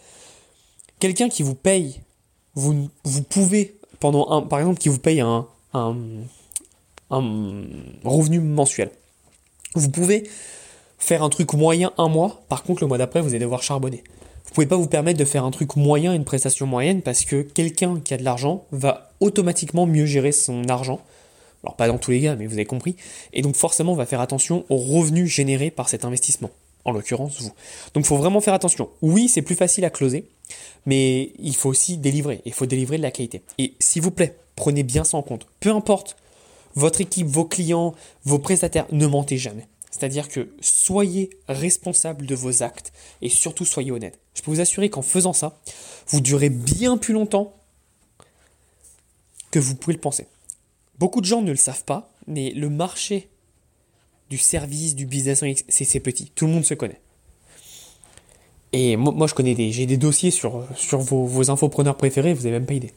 Quelqu'un 0.98 1.30
qui 1.30 1.42
vous 1.42 1.54
paye, 1.54 2.02
vous, 2.54 2.90
vous 3.04 3.22
pouvez 3.22 3.78
pendant 4.02 4.28
un, 4.30 4.42
par 4.42 4.58
exemple, 4.58 4.78
qui 4.78 4.88
vous 4.88 4.98
paye 4.98 5.20
un, 5.20 5.46
un, 5.74 5.94
revenu 8.04 8.40
mensuel. 8.40 8.90
Vous 9.76 9.90
pouvez 9.90 10.28
faire 10.98 11.22
un 11.22 11.28
truc 11.28 11.52
moyen 11.52 11.92
un 11.98 12.08
mois, 12.08 12.42
par 12.48 12.64
contre 12.64 12.82
le 12.82 12.88
mois 12.88 12.98
d'après 12.98 13.20
vous 13.20 13.28
allez 13.28 13.38
devoir 13.38 13.62
charbonner. 13.62 14.02
Vous 14.44 14.54
pouvez 14.54 14.66
pas 14.66 14.76
vous 14.76 14.88
permettre 14.88 15.18
de 15.18 15.24
faire 15.24 15.44
un 15.44 15.50
truc 15.50 15.76
moyen, 15.76 16.12
une 16.12 16.24
prestation 16.24 16.66
moyenne, 16.66 17.02
parce 17.02 17.24
que 17.24 17.42
quelqu'un 17.42 18.00
qui 18.00 18.12
a 18.14 18.16
de 18.16 18.24
l'argent 18.24 18.66
va 18.70 19.12
automatiquement 19.20 19.86
mieux 19.86 20.04
gérer 20.06 20.32
son 20.32 20.68
argent. 20.68 21.00
Alors 21.64 21.76
pas 21.76 21.86
dans 21.86 21.98
tous 21.98 22.10
les 22.10 22.20
cas, 22.20 22.34
mais 22.34 22.46
vous 22.46 22.54
avez 22.54 22.64
compris. 22.64 22.96
Et 23.32 23.42
donc 23.42 23.54
forcément 23.54 23.92
on 23.92 23.96
va 23.96 24.06
faire 24.06 24.20
attention 24.20 24.64
aux 24.68 24.76
revenus 24.76 25.30
générés 25.30 25.70
par 25.70 25.88
cet 25.88 26.04
investissement. 26.04 26.50
En 26.84 26.90
l'occurrence 26.90 27.40
vous. 27.40 27.52
Donc 27.94 28.04
il 28.04 28.06
faut 28.06 28.16
vraiment 28.16 28.40
faire 28.40 28.54
attention. 28.54 28.88
Oui, 29.02 29.28
c'est 29.28 29.42
plus 29.42 29.54
facile 29.54 29.84
à 29.84 29.90
closer, 29.90 30.26
mais 30.84 31.32
il 31.38 31.54
faut 31.54 31.68
aussi 31.68 31.96
délivrer, 31.96 32.42
il 32.44 32.52
faut 32.52 32.66
délivrer 32.66 32.96
de 32.96 33.02
la 33.02 33.12
qualité. 33.12 33.42
Et 33.58 33.74
s'il 33.78 34.02
vous 34.02 34.10
plaît, 34.10 34.36
prenez 34.56 34.82
bien 34.82 35.04
ça 35.04 35.16
en 35.16 35.22
compte. 35.22 35.46
Peu 35.60 35.70
importe 35.70 36.16
votre 36.74 37.00
équipe, 37.00 37.26
vos 37.26 37.44
clients, 37.44 37.94
vos 38.24 38.38
prestataires, 38.38 38.86
ne 38.90 39.06
mentez 39.06 39.36
jamais. 39.36 39.68
C'est-à-dire 39.92 40.28
que 40.28 40.48
soyez 40.60 41.30
responsable 41.48 42.26
de 42.26 42.34
vos 42.34 42.62
actes 42.62 42.92
et 43.20 43.28
surtout 43.28 43.66
soyez 43.66 43.92
honnête. 43.92 44.18
Je 44.34 44.42
peux 44.42 44.50
vous 44.50 44.60
assurer 44.60 44.90
qu'en 44.90 45.02
faisant 45.02 45.34
ça, 45.34 45.60
vous 46.08 46.20
durez 46.20 46.48
bien 46.48 46.96
plus 46.96 47.14
longtemps 47.14 47.54
que 49.50 49.58
vous 49.58 49.76
pouvez 49.76 49.94
le 49.94 50.00
penser. 50.00 50.26
Beaucoup 50.98 51.20
de 51.20 51.26
gens 51.26 51.42
ne 51.42 51.50
le 51.50 51.56
savent 51.56 51.84
pas, 51.84 52.10
mais 52.26 52.50
le 52.50 52.70
marché 52.70 53.28
du 54.30 54.38
service, 54.38 54.94
du 54.94 55.04
business, 55.04 55.44
c'est 55.68 56.00
petit. 56.00 56.32
Tout 56.34 56.46
le 56.46 56.52
monde 56.52 56.64
se 56.64 56.74
connaît. 56.74 57.00
Et 58.72 58.96
moi, 58.96 59.26
je 59.26 59.34
connais 59.34 59.54
des, 59.54 59.70
j'ai 59.72 59.84
des 59.84 59.98
dossiers 59.98 60.30
sur, 60.30 60.64
vos, 60.92 61.26
vos 61.26 61.50
infopreneurs 61.50 61.98
préférés, 61.98 62.32
vous 62.32 62.44
n'avez 62.44 62.52
même 62.52 62.66
pas 62.66 62.72
idée. 62.72 62.94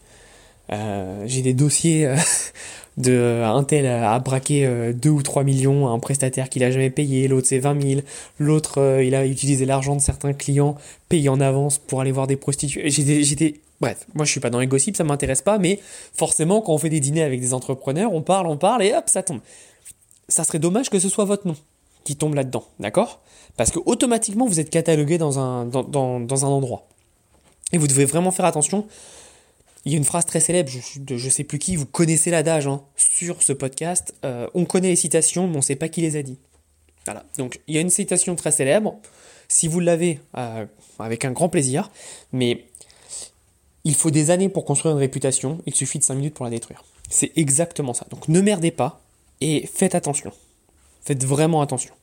Euh, 0.72 1.24
j'ai 1.28 1.42
des 1.42 1.54
dossiers 1.54 2.06
euh, 2.06 2.16
de 2.98 3.42
un 3.44 3.64
tel 3.64 3.86
a 3.86 4.18
braqué 4.20 4.66
2 4.94 5.10
euh, 5.10 5.14
ou 5.14 5.22
3 5.22 5.44
millions 5.44 5.88
à 5.88 5.92
un 5.92 6.00
prestataire 6.00 6.50
qu'il 6.50 6.64
a 6.64 6.72
jamais 6.72 6.90
payé, 6.90 7.28
l'autre 7.28 7.48
c'est 7.48 7.60
20 7.60 7.82
000, 7.82 8.02
l'autre 8.40 9.02
il 9.04 9.14
a 9.16 9.26
utilisé 9.26 9.66
l'argent 9.66 9.96
de 9.96 10.02
certains 10.02 10.34
clients 10.34 10.76
payé 11.10 11.30
en 11.30 11.40
avance 11.40 11.78
pour 11.78 12.02
aller 12.02 12.12
voir 12.12 12.26
des 12.28 12.38
prostituées. 12.38 12.90
J'étais, 12.90 13.56
bref, 13.82 14.06
moi 14.14 14.26
je 14.26 14.32
suis 14.32 14.40
pas 14.40 14.50
dans 14.50 14.60
les 14.60 14.68
gossips, 14.68 14.96
ça 14.96 15.04
m'intéresse 15.04 15.42
pas, 15.42 15.58
mais 15.58 15.80
forcément 16.14 16.62
quand 16.62 16.74
on 16.74 16.78
fait 16.78 16.90
des 16.90 17.02
dîners 17.02 17.24
avec 17.24 17.42
des 17.42 17.54
entrepreneurs, 17.54 18.14
on 18.14 18.22
parle, 18.22 18.48
on 18.48 18.58
parle 18.58 18.84
et 18.84 18.94
hop 18.94 19.06
ça 19.08 19.24
tombe. 19.24 19.42
Ça 20.28 20.44
serait 20.44 20.60
dommage 20.60 20.90
que 20.90 20.98
ce 20.98 21.10
soit 21.10 21.26
votre 21.26 21.48
nom 21.48 21.56
qui 22.06 22.16
tombe 22.16 22.36
là-dedans, 22.36 22.64
d'accord? 22.80 23.20
Parce 23.58 23.72
que 23.72 23.80
automatiquement 23.86 24.46
vous 24.46 24.60
êtes 24.60 24.70
catalogué 24.70 25.18
dans 25.18 25.40
un, 25.40 25.66
dans, 25.66 26.20
dans, 26.20 26.46
un 26.46 26.48
endroit. 26.48 26.88
Et 27.74 27.78
vous 27.78 27.88
devez 27.88 28.06
vraiment 28.06 28.32
faire 28.32 28.46
attention. 28.46 28.86
Il 29.86 29.92
y 29.92 29.96
a 29.96 29.98
une 29.98 30.04
phrase 30.04 30.26
très 30.26 30.40
célèbre, 30.40 30.70
je, 30.70 31.00
de 31.00 31.16
je 31.16 31.30
sais 31.30 31.44
plus 31.44 31.60
qui, 31.60 31.76
vous 31.76 31.86
connaissez 31.86 32.32
l'adage 32.32 32.66
hein, 32.66 32.82
sur 32.96 33.44
ce 33.44 33.54
podcast. 33.54 34.16
Euh, 34.26 34.48
on 34.56 34.66
connaît 34.66 34.90
les 34.90 34.96
citations, 34.96 35.48
mais 35.48 35.54
on 35.54 35.60
ne 35.60 35.64
sait 35.64 35.76
pas 35.76 35.90
qui 35.90 36.02
les 36.02 36.16
a 36.16 36.24
dit. 36.24 36.40
Voilà. 37.06 37.24
Donc 37.38 37.60
il 37.68 37.76
y 37.76 37.78
a 37.78 37.82
une 37.82 37.90
citation 37.90 38.36
très 38.36 38.52
célèbre. 38.52 39.00
Si 39.48 39.68
vous 39.68 39.80
l'avez, 39.80 40.20
euh, 40.38 40.66
avec 40.98 41.24
un 41.24 41.32
grand 41.32 41.50
plaisir. 41.50 41.92
Mais 42.34 42.66
il 43.84 43.94
faut 43.94 44.10
des 44.10 44.32
années 44.32 44.50
pour 44.50 44.66
construire 44.66 44.96
une 44.96 45.00
réputation. 45.00 45.60
Il 45.68 45.76
suffit 45.76 46.00
de 46.00 46.04
5 46.04 46.16
minutes 46.16 46.34
pour 46.34 46.46
la 46.46 46.52
détruire. 46.52 46.84
C'est 47.10 47.32
exactement 47.36 47.94
ça. 47.94 48.08
Donc 48.10 48.28
ne 48.28 48.42
merdez 48.42 48.72
pas 48.72 49.02
et 49.42 49.70
faites 49.72 49.94
attention. 49.94 50.32
Faites 51.04 51.24
vraiment 51.24 51.62
attention. 51.62 51.94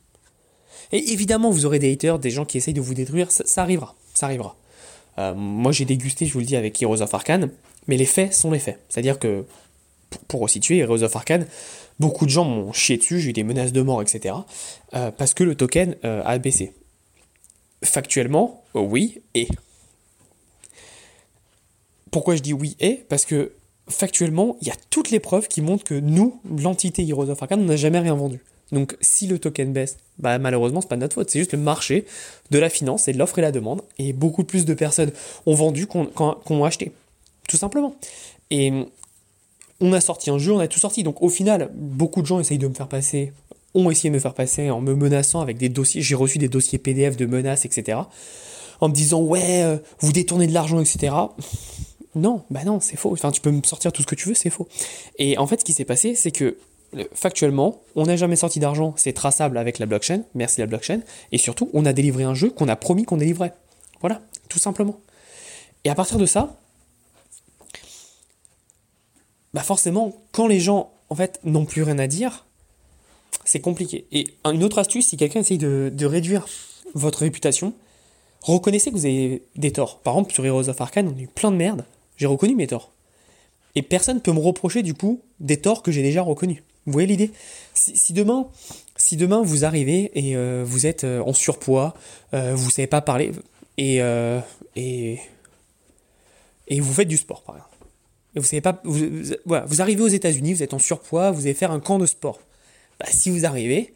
Et 0.93 1.11
évidemment, 1.11 1.49
vous 1.49 1.65
aurez 1.65 1.79
des 1.79 1.91
haters, 1.91 2.19
des 2.19 2.29
gens 2.29 2.45
qui 2.45 2.57
essayent 2.57 2.73
de 2.73 2.81
vous 2.81 2.93
détruire, 2.93 3.31
ça, 3.31 3.61
arrivera, 3.61 3.95
ça 4.13 4.27
arrivera. 4.27 4.55
Euh, 5.17 5.33
moi, 5.33 5.71
j'ai 5.71 5.85
dégusté, 5.85 6.25
je 6.25 6.33
vous 6.33 6.39
le 6.39 6.45
dis, 6.45 6.55
avec 6.55 6.81
Heroes 6.81 7.01
of 7.01 7.13
Arcane, 7.13 7.49
mais 7.87 7.97
les 7.97 8.05
faits 8.05 8.33
sont 8.33 8.51
les 8.51 8.59
faits. 8.59 8.79
C'est-à-dire 8.89 9.19
que, 9.19 9.45
pour, 10.27 10.41
resituer, 10.41 10.77
Heroes 10.77 11.03
of 11.03 11.15
Arcane, 11.15 11.47
beaucoup 11.99 12.25
de 12.25 12.31
gens 12.31 12.45
m'ont 12.45 12.73
chié 12.73 12.97
dessus, 12.97 13.19
j'ai 13.19 13.29
eu 13.29 13.33
des 13.33 13.43
menaces 13.43 13.73
de 13.73 13.81
mort, 13.81 14.01
etc., 14.01 14.35
euh, 14.93 15.11
parce 15.11 15.33
que 15.33 15.43
le 15.43 15.55
token 15.55 15.95
euh, 16.05 16.21
a 16.25 16.37
baissé. 16.37 16.73
Factuellement, 17.83 18.63
oui, 18.73 19.21
et. 19.35 19.47
Pourquoi 22.11 22.35
je 22.35 22.41
dis 22.41 22.53
oui 22.53 22.75
et? 22.79 23.03
Parce 23.09 23.25
que 23.25 23.53
factuellement, 23.89 24.57
il 24.61 24.67
y 24.67 24.71
a 24.71 24.75
toutes 24.89 25.11
les 25.11 25.19
preuves 25.19 25.47
qui 25.47 25.61
montrent 25.61 25.83
que 25.83 25.95
nous, 25.95 26.39
l'entité 26.57 27.07
Heroes 27.07 27.29
of 27.29 27.41
Arcane, 27.41 27.61
on 27.61 27.65
n'a 27.65 27.75
jamais 27.75 27.99
rien 27.99 28.15
vendu. 28.15 28.39
Donc 28.71 28.97
si 29.01 29.27
le 29.27 29.39
token 29.39 29.71
baisse, 29.71 29.97
bah 30.17 30.39
malheureusement 30.39 30.81
c'est 30.81 30.87
pas 30.87 30.97
notre 30.97 31.13
faute, 31.13 31.29
c'est 31.29 31.39
juste 31.39 31.53
le 31.53 31.59
marché 31.59 32.05
de 32.49 32.57
la 32.57 32.69
finance 32.69 33.07
et 33.07 33.13
de 33.13 33.19
l'offre 33.19 33.37
et 33.39 33.41
la 33.41 33.51
demande. 33.51 33.81
Et 33.99 34.13
beaucoup 34.13 34.43
plus 34.43 34.65
de 34.65 34.73
personnes 34.73 35.11
ont 35.45 35.53
vendu 35.53 35.85
qu'on 35.85 36.09
ont 36.49 36.65
acheté. 36.65 36.91
Tout 37.53 37.57
simplement. 37.57 37.93
Et 38.49 38.73
on 39.79 39.93
a 39.93 40.01
sorti 40.01 40.31
un 40.31 40.39
jeu, 40.39 40.53
on 40.53 40.59
a 40.59 40.67
tout 40.67 40.79
sorti. 40.79 41.03
Donc 41.03 41.21
au 41.21 41.29
final, 41.29 41.69
beaucoup 41.75 42.23
de 42.23 42.25
gens 42.25 42.39
essayent 42.39 42.57
de 42.57 42.67
me 42.67 42.73
faire 42.73 42.87
passer, 42.87 43.31
ont 43.75 43.91
essayé 43.91 44.09
de 44.09 44.15
me 44.15 44.19
faire 44.19 44.33
passer 44.33 44.71
en 44.71 44.81
me 44.81 44.95
menaçant 44.95 45.39
avec 45.39 45.59
des 45.59 45.69
dossiers. 45.69 46.01
J'ai 46.01 46.15
reçu 46.15 46.39
des 46.39 46.47
dossiers 46.47 46.79
PDF 46.79 47.15
de 47.15 47.27
menaces, 47.27 47.65
etc. 47.65 47.99
En 48.81 48.89
me 48.89 48.93
disant 48.95 49.21
ouais, 49.21 49.61
euh, 49.61 49.77
vous 49.99 50.11
détournez 50.11 50.47
de 50.47 50.51
l'argent, 50.51 50.79
etc. 50.79 51.13
Non, 52.15 52.41
bah 52.49 52.63
non, 52.65 52.79
c'est 52.79 52.97
faux. 52.97 53.11
Enfin, 53.11 53.29
tu 53.29 53.39
peux 53.39 53.51
me 53.51 53.61
sortir 53.63 53.91
tout 53.91 54.01
ce 54.01 54.07
que 54.07 54.15
tu 54.15 54.27
veux, 54.27 54.33
c'est 54.33 54.49
faux. 54.49 54.67
Et 55.19 55.37
en 55.37 55.45
fait, 55.45 55.59
ce 55.59 55.65
qui 55.65 55.73
s'est 55.73 55.85
passé, 55.85 56.15
c'est 56.15 56.31
que 56.31 56.57
factuellement, 57.13 57.83
on 57.95 58.05
n'a 58.05 58.15
jamais 58.15 58.35
sorti 58.35 58.59
d'argent, 58.59 58.95
c'est 58.97 59.13
traçable 59.13 59.59
avec 59.59 59.77
la 59.77 59.85
blockchain, 59.85 60.23
merci 60.33 60.59
la 60.59 60.65
blockchain, 60.65 61.01
et 61.31 61.37
surtout, 61.37 61.69
on 61.73 61.85
a 61.85 61.93
délivré 61.93 62.23
un 62.23 62.33
jeu 62.33 62.49
qu'on 62.49 62.67
a 62.67 62.75
promis 62.75 63.03
qu'on 63.03 63.17
délivrait. 63.17 63.53
Voilà, 64.01 64.21
tout 64.49 64.57
simplement. 64.57 64.99
Et 65.83 65.91
à 65.91 65.95
partir 65.95 66.17
de 66.17 66.25
ça, 66.25 66.57
bah 69.53 69.61
forcément, 69.61 70.13
quand 70.31 70.47
les 70.47 70.59
gens, 70.59 70.91
en 71.09 71.15
fait, 71.15 71.39
n'ont 71.43 71.65
plus 71.65 71.83
rien 71.83 71.99
à 71.99 72.07
dire, 72.07 72.45
c'est 73.45 73.59
compliqué. 73.59 74.05
Et 74.11 74.27
une 74.45 74.63
autre 74.63 74.79
astuce, 74.79 75.07
si 75.07 75.17
quelqu'un 75.17 75.41
essaye 75.41 75.57
de, 75.57 76.05
réduire 76.05 76.45
votre 76.95 77.19
réputation, 77.19 77.73
reconnaissez 78.41 78.91
que 78.91 78.95
vous 78.95 79.05
avez 79.05 79.43
des 79.55 79.71
torts. 79.71 79.99
Par 79.99 80.15
exemple, 80.15 80.33
sur 80.33 80.45
Heroes 80.45 80.69
of 80.69 80.81
Arcane, 80.81 81.07
on 81.13 81.17
a 81.17 81.21
eu 81.21 81.27
plein 81.27 81.51
de 81.51 81.57
merde, 81.57 81.85
j'ai 82.17 82.25
reconnu 82.25 82.55
mes 82.55 82.67
torts. 82.67 82.91
Et 83.75 83.81
personne 83.81 84.17
ne 84.17 84.21
peut 84.21 84.31
me 84.31 84.39
reprocher, 84.39 84.83
du 84.83 84.93
coup, 84.93 85.21
des 85.39 85.57
torts 85.57 85.81
que 85.81 85.91
j'ai 85.91 86.03
déjà 86.03 86.21
reconnus. 86.21 86.63
Vous 86.85 86.91
voyez 86.91 87.07
l'idée? 87.07 87.31
Si, 87.73 88.13
demain, 88.13 89.41
vous 89.41 89.65
arrivez 89.65 90.11
et 90.13 90.35
euh, 90.35 90.63
vous 90.65 90.85
êtes 90.85 91.03
euh, 91.05 91.21
en 91.21 91.33
surpoids, 91.33 91.93
euh, 92.33 92.53
vous 92.55 92.69
savez 92.69 92.87
pas 92.87 93.01
parler 93.01 93.31
et, 93.77 93.99
et 94.75 95.19
et 96.67 96.79
vous 96.79 96.93
faites 96.93 97.07
du 97.07 97.17
sport 97.17 97.41
par 97.43 97.55
exemple. 97.55 97.72
Vous 98.35 99.81
arrivez 99.81 100.01
aux 100.01 100.07
États-Unis, 100.07 100.53
vous 100.53 100.63
êtes 100.63 100.73
en 100.73 100.79
surpoids, 100.79 101.31
vous 101.31 101.41
allez 101.41 101.53
faire 101.53 101.71
un 101.71 101.79
camp 101.79 101.99
de 101.99 102.05
sport. 102.05 102.39
Bah, 102.99 103.05
si 103.09 103.29
vous 103.29 103.45
arrivez, 103.45 103.93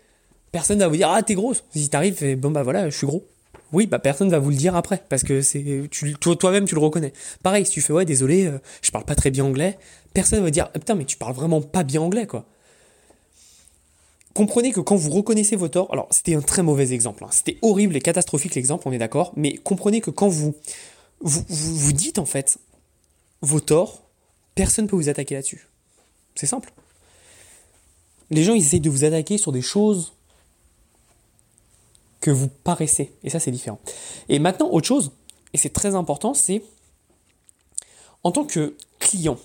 personne 0.51 0.79
va 0.79 0.87
vous 0.87 0.97
dire 0.97 1.09
ah 1.09 1.23
t'es 1.23 1.35
grosse. 1.35 1.63
Si 1.73 1.89
t'arrives, 1.89 2.35
bon 2.37 2.51
bah 2.51 2.63
voilà, 2.63 2.89
je 2.89 2.97
suis 2.97 3.07
gros. 3.07 3.25
Oui, 3.73 3.85
bah 3.85 3.99
personne 3.99 4.29
va 4.29 4.39
vous 4.39 4.49
le 4.49 4.55
dire 4.55 4.75
après 4.75 5.03
parce 5.09 5.23
que 5.23 5.41
toi-même 6.35 6.65
tu 6.65 6.75
le 6.75 6.81
reconnais. 6.81 7.13
Pareil, 7.43 7.65
si 7.65 7.71
tu 7.71 7.81
fais 7.81 7.93
ouais 7.93 8.05
désolé, 8.05 8.49
je 8.81 8.91
parle 8.91 9.05
pas 9.05 9.15
très 9.15 9.31
bien 9.31 9.43
anglais, 9.43 9.77
personne 10.13 10.43
va 10.43 10.51
dire 10.51 10.71
putain 10.71 10.95
mais 10.95 11.05
tu 11.05 11.17
parles 11.17 11.33
vraiment 11.33 11.61
pas 11.61 11.83
bien 11.83 12.01
anglais 12.01 12.27
quoi 12.27 12.45
comprenez 14.37 14.71
que 14.71 14.79
quand 14.79 14.95
vous 14.95 15.09
reconnaissez 15.09 15.55
vos 15.55 15.67
torts, 15.67 15.91
alors 15.91 16.07
c'était 16.11 16.35
un 16.35 16.41
très 16.41 16.61
mauvais 16.61 16.93
exemple, 16.93 17.23
hein. 17.23 17.29
c'était 17.31 17.57
horrible 17.63 17.95
et 17.95 18.01
catastrophique 18.01 18.53
l'exemple, 18.53 18.87
on 18.87 18.91
est 18.91 18.99
d'accord, 18.99 19.33
mais 19.35 19.55
comprenez 19.55 19.99
que 19.99 20.11
quand 20.11 20.27
vous, 20.27 20.53
vous 21.21 21.93
dites 21.93 22.19
en 22.19 22.25
fait 22.25 22.59
vos 23.41 23.59
torts, 23.59 24.03
personne 24.57 24.85
ne 24.85 24.89
peut 24.89 24.95
vous 24.95 25.09
attaquer 25.09 25.35
là-dessus. 25.35 25.67
C'est 26.35 26.47
simple. 26.47 26.73
Les 28.29 28.43
gens, 28.43 28.53
ils 28.53 28.61
essayent 28.61 28.81
de 28.81 28.89
vous 28.89 29.05
attaquer 29.05 29.37
sur 29.37 29.51
des 29.51 29.61
choses 29.61 30.13
que 32.19 32.31
vous 32.31 32.49
paraissez, 32.49 33.13
et 33.23 33.29
ça 33.29 33.39
c'est 33.39 33.51
différent. 33.51 33.79
Et 34.27 34.39
maintenant, 34.39 34.69
autre 34.71 34.87
chose, 34.87 35.11
et 35.53 35.57
c'est 35.57 35.69
très 35.69 35.95
important, 35.95 36.33
c'est 36.33 36.61
en 38.23 38.31
tant 38.31 38.43
que 38.43 38.75
client, 38.99 39.37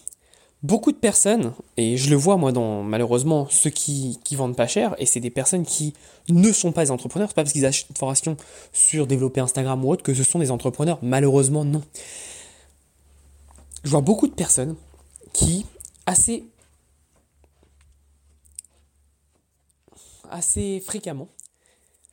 beaucoup 0.62 0.90
de 0.90 0.97
personnes, 0.97 1.52
et 1.76 1.97
je 1.97 2.11
le 2.11 2.16
vois 2.16 2.38
moi 2.38 2.50
dans 2.50 2.83
malheureusement 2.83 3.47
ceux 3.50 3.71
qui, 3.71 4.19
qui 4.25 4.35
vendent 4.35 4.57
pas 4.57 4.66
cher, 4.66 4.97
et 4.99 5.07
c'est 5.07 5.21
des 5.21 5.31
personnes 5.31 5.64
qui 5.64 5.92
ne 6.28 6.50
sont 6.50 6.73
pas 6.73 6.85
des 6.85 6.90
entrepreneurs, 6.90 7.28
c'est 7.28 7.37
pas 7.37 7.42
parce 7.42 7.52
qu'ils 7.52 7.66
achètent 7.66 7.90
une 7.90 7.97
formation 7.97 8.37
sur 8.73 9.07
développer 9.07 9.40
Instagram 9.40 9.85
ou 9.85 9.92
autre 9.92 10.02
que 10.02 10.14
ce 10.14 10.25
sont 10.25 10.38
des 10.38 10.50
entrepreneurs, 10.50 10.99
malheureusement 11.02 11.64
non. 11.64 11.83
Je 13.85 13.90
vois 13.90 14.00
beaucoup 14.00 14.26
de 14.26 14.35
personnes 14.35 14.76
qui, 15.32 15.66
assez, 16.06 16.44
assez 20.30 20.80
fréquemment, 20.80 21.28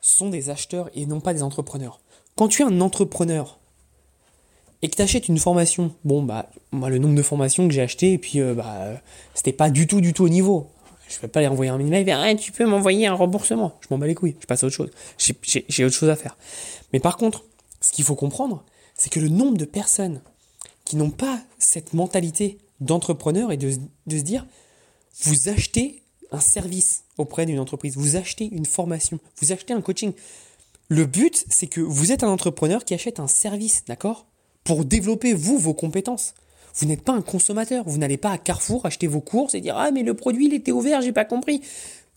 sont 0.00 0.30
des 0.30 0.50
acheteurs 0.50 0.90
et 0.94 1.06
non 1.06 1.20
pas 1.20 1.34
des 1.34 1.42
entrepreneurs. 1.42 2.00
Quand 2.36 2.48
tu 2.48 2.62
es 2.62 2.64
un 2.64 2.80
entrepreneur 2.80 3.58
et 4.82 4.88
que 4.88 4.96
tu 4.96 5.02
achètes 5.02 5.28
une 5.28 5.38
formation, 5.38 5.94
bon 6.04 6.22
bah 6.22 6.48
moi 6.72 6.88
le 6.88 6.98
nombre 6.98 7.14
de 7.14 7.22
formations 7.22 7.68
que 7.68 7.74
j'ai 7.74 7.82
acheté 7.82 8.14
et 8.14 8.18
puis 8.18 8.40
euh, 8.40 8.54
bah 8.54 9.00
c'était 9.34 9.52
pas 9.52 9.70
du 9.70 9.86
tout 9.86 10.00
du 10.00 10.12
tout 10.12 10.24
au 10.24 10.28
niveau. 10.28 10.70
Je 11.08 11.18
vais 11.18 11.28
pas 11.28 11.40
les 11.40 11.48
envoyer 11.48 11.70
un 11.70 11.80
email, 11.80 12.08
ah, 12.12 12.34
tu 12.36 12.52
peux 12.52 12.64
m'envoyer 12.64 13.08
un 13.08 13.14
remboursement. 13.14 13.76
Je 13.80 13.88
m'en 13.90 13.98
bats 13.98 14.06
les 14.06 14.14
couilles, 14.14 14.36
je 14.40 14.46
passe 14.46 14.62
à 14.62 14.68
autre 14.68 14.76
chose. 14.76 14.90
J'ai 15.18 15.84
autre 15.84 15.94
chose 15.94 16.08
à 16.08 16.14
faire. 16.14 16.36
Mais 16.92 17.00
par 17.00 17.16
contre, 17.16 17.44
ce 17.80 17.92
qu'il 17.92 18.04
faut 18.04 18.14
comprendre, 18.14 18.64
c'est 18.94 19.10
que 19.10 19.18
le 19.18 19.28
nombre 19.28 19.58
de 19.58 19.64
personnes 19.64 20.20
qui 20.84 20.96
n'ont 20.96 21.10
pas 21.10 21.40
cette 21.58 21.94
mentalité 21.94 22.58
d'entrepreneur 22.80 23.52
et 23.52 23.56
de, 23.56 23.72
de 24.06 24.18
se 24.18 24.22
dire, 24.22 24.46
vous 25.22 25.48
achetez 25.48 26.02
un 26.32 26.40
service 26.40 27.04
auprès 27.18 27.46
d'une 27.46 27.58
entreprise, 27.58 27.96
vous 27.96 28.16
achetez 28.16 28.48
une 28.50 28.66
formation, 28.66 29.18
vous 29.40 29.52
achetez 29.52 29.72
un 29.74 29.80
coaching. 29.80 30.12
Le 30.88 31.06
but, 31.06 31.44
c'est 31.48 31.66
que 31.66 31.80
vous 31.80 32.12
êtes 32.12 32.24
un 32.24 32.28
entrepreneur 32.28 32.84
qui 32.84 32.94
achète 32.94 33.20
un 33.20 33.28
service, 33.28 33.84
d'accord? 33.86 34.26
Pour 34.64 34.84
développer 34.84 35.34
vous 35.34 35.58
vos 35.58 35.74
compétences. 35.74 36.34
Vous 36.74 36.86
n'êtes 36.86 37.02
pas 37.02 37.12
un 37.12 37.22
consommateur, 37.22 37.84
vous 37.86 37.98
n'allez 37.98 38.16
pas 38.16 38.30
à 38.30 38.38
Carrefour 38.38 38.86
acheter 38.86 39.06
vos 39.06 39.20
courses 39.20 39.54
et 39.54 39.60
dire 39.60 39.76
ah 39.76 39.90
mais 39.90 40.02
le 40.02 40.14
produit 40.14 40.46
il 40.46 40.54
était 40.54 40.72
ouvert, 40.72 41.02
j'ai 41.02 41.12
pas 41.12 41.24
compris. 41.24 41.62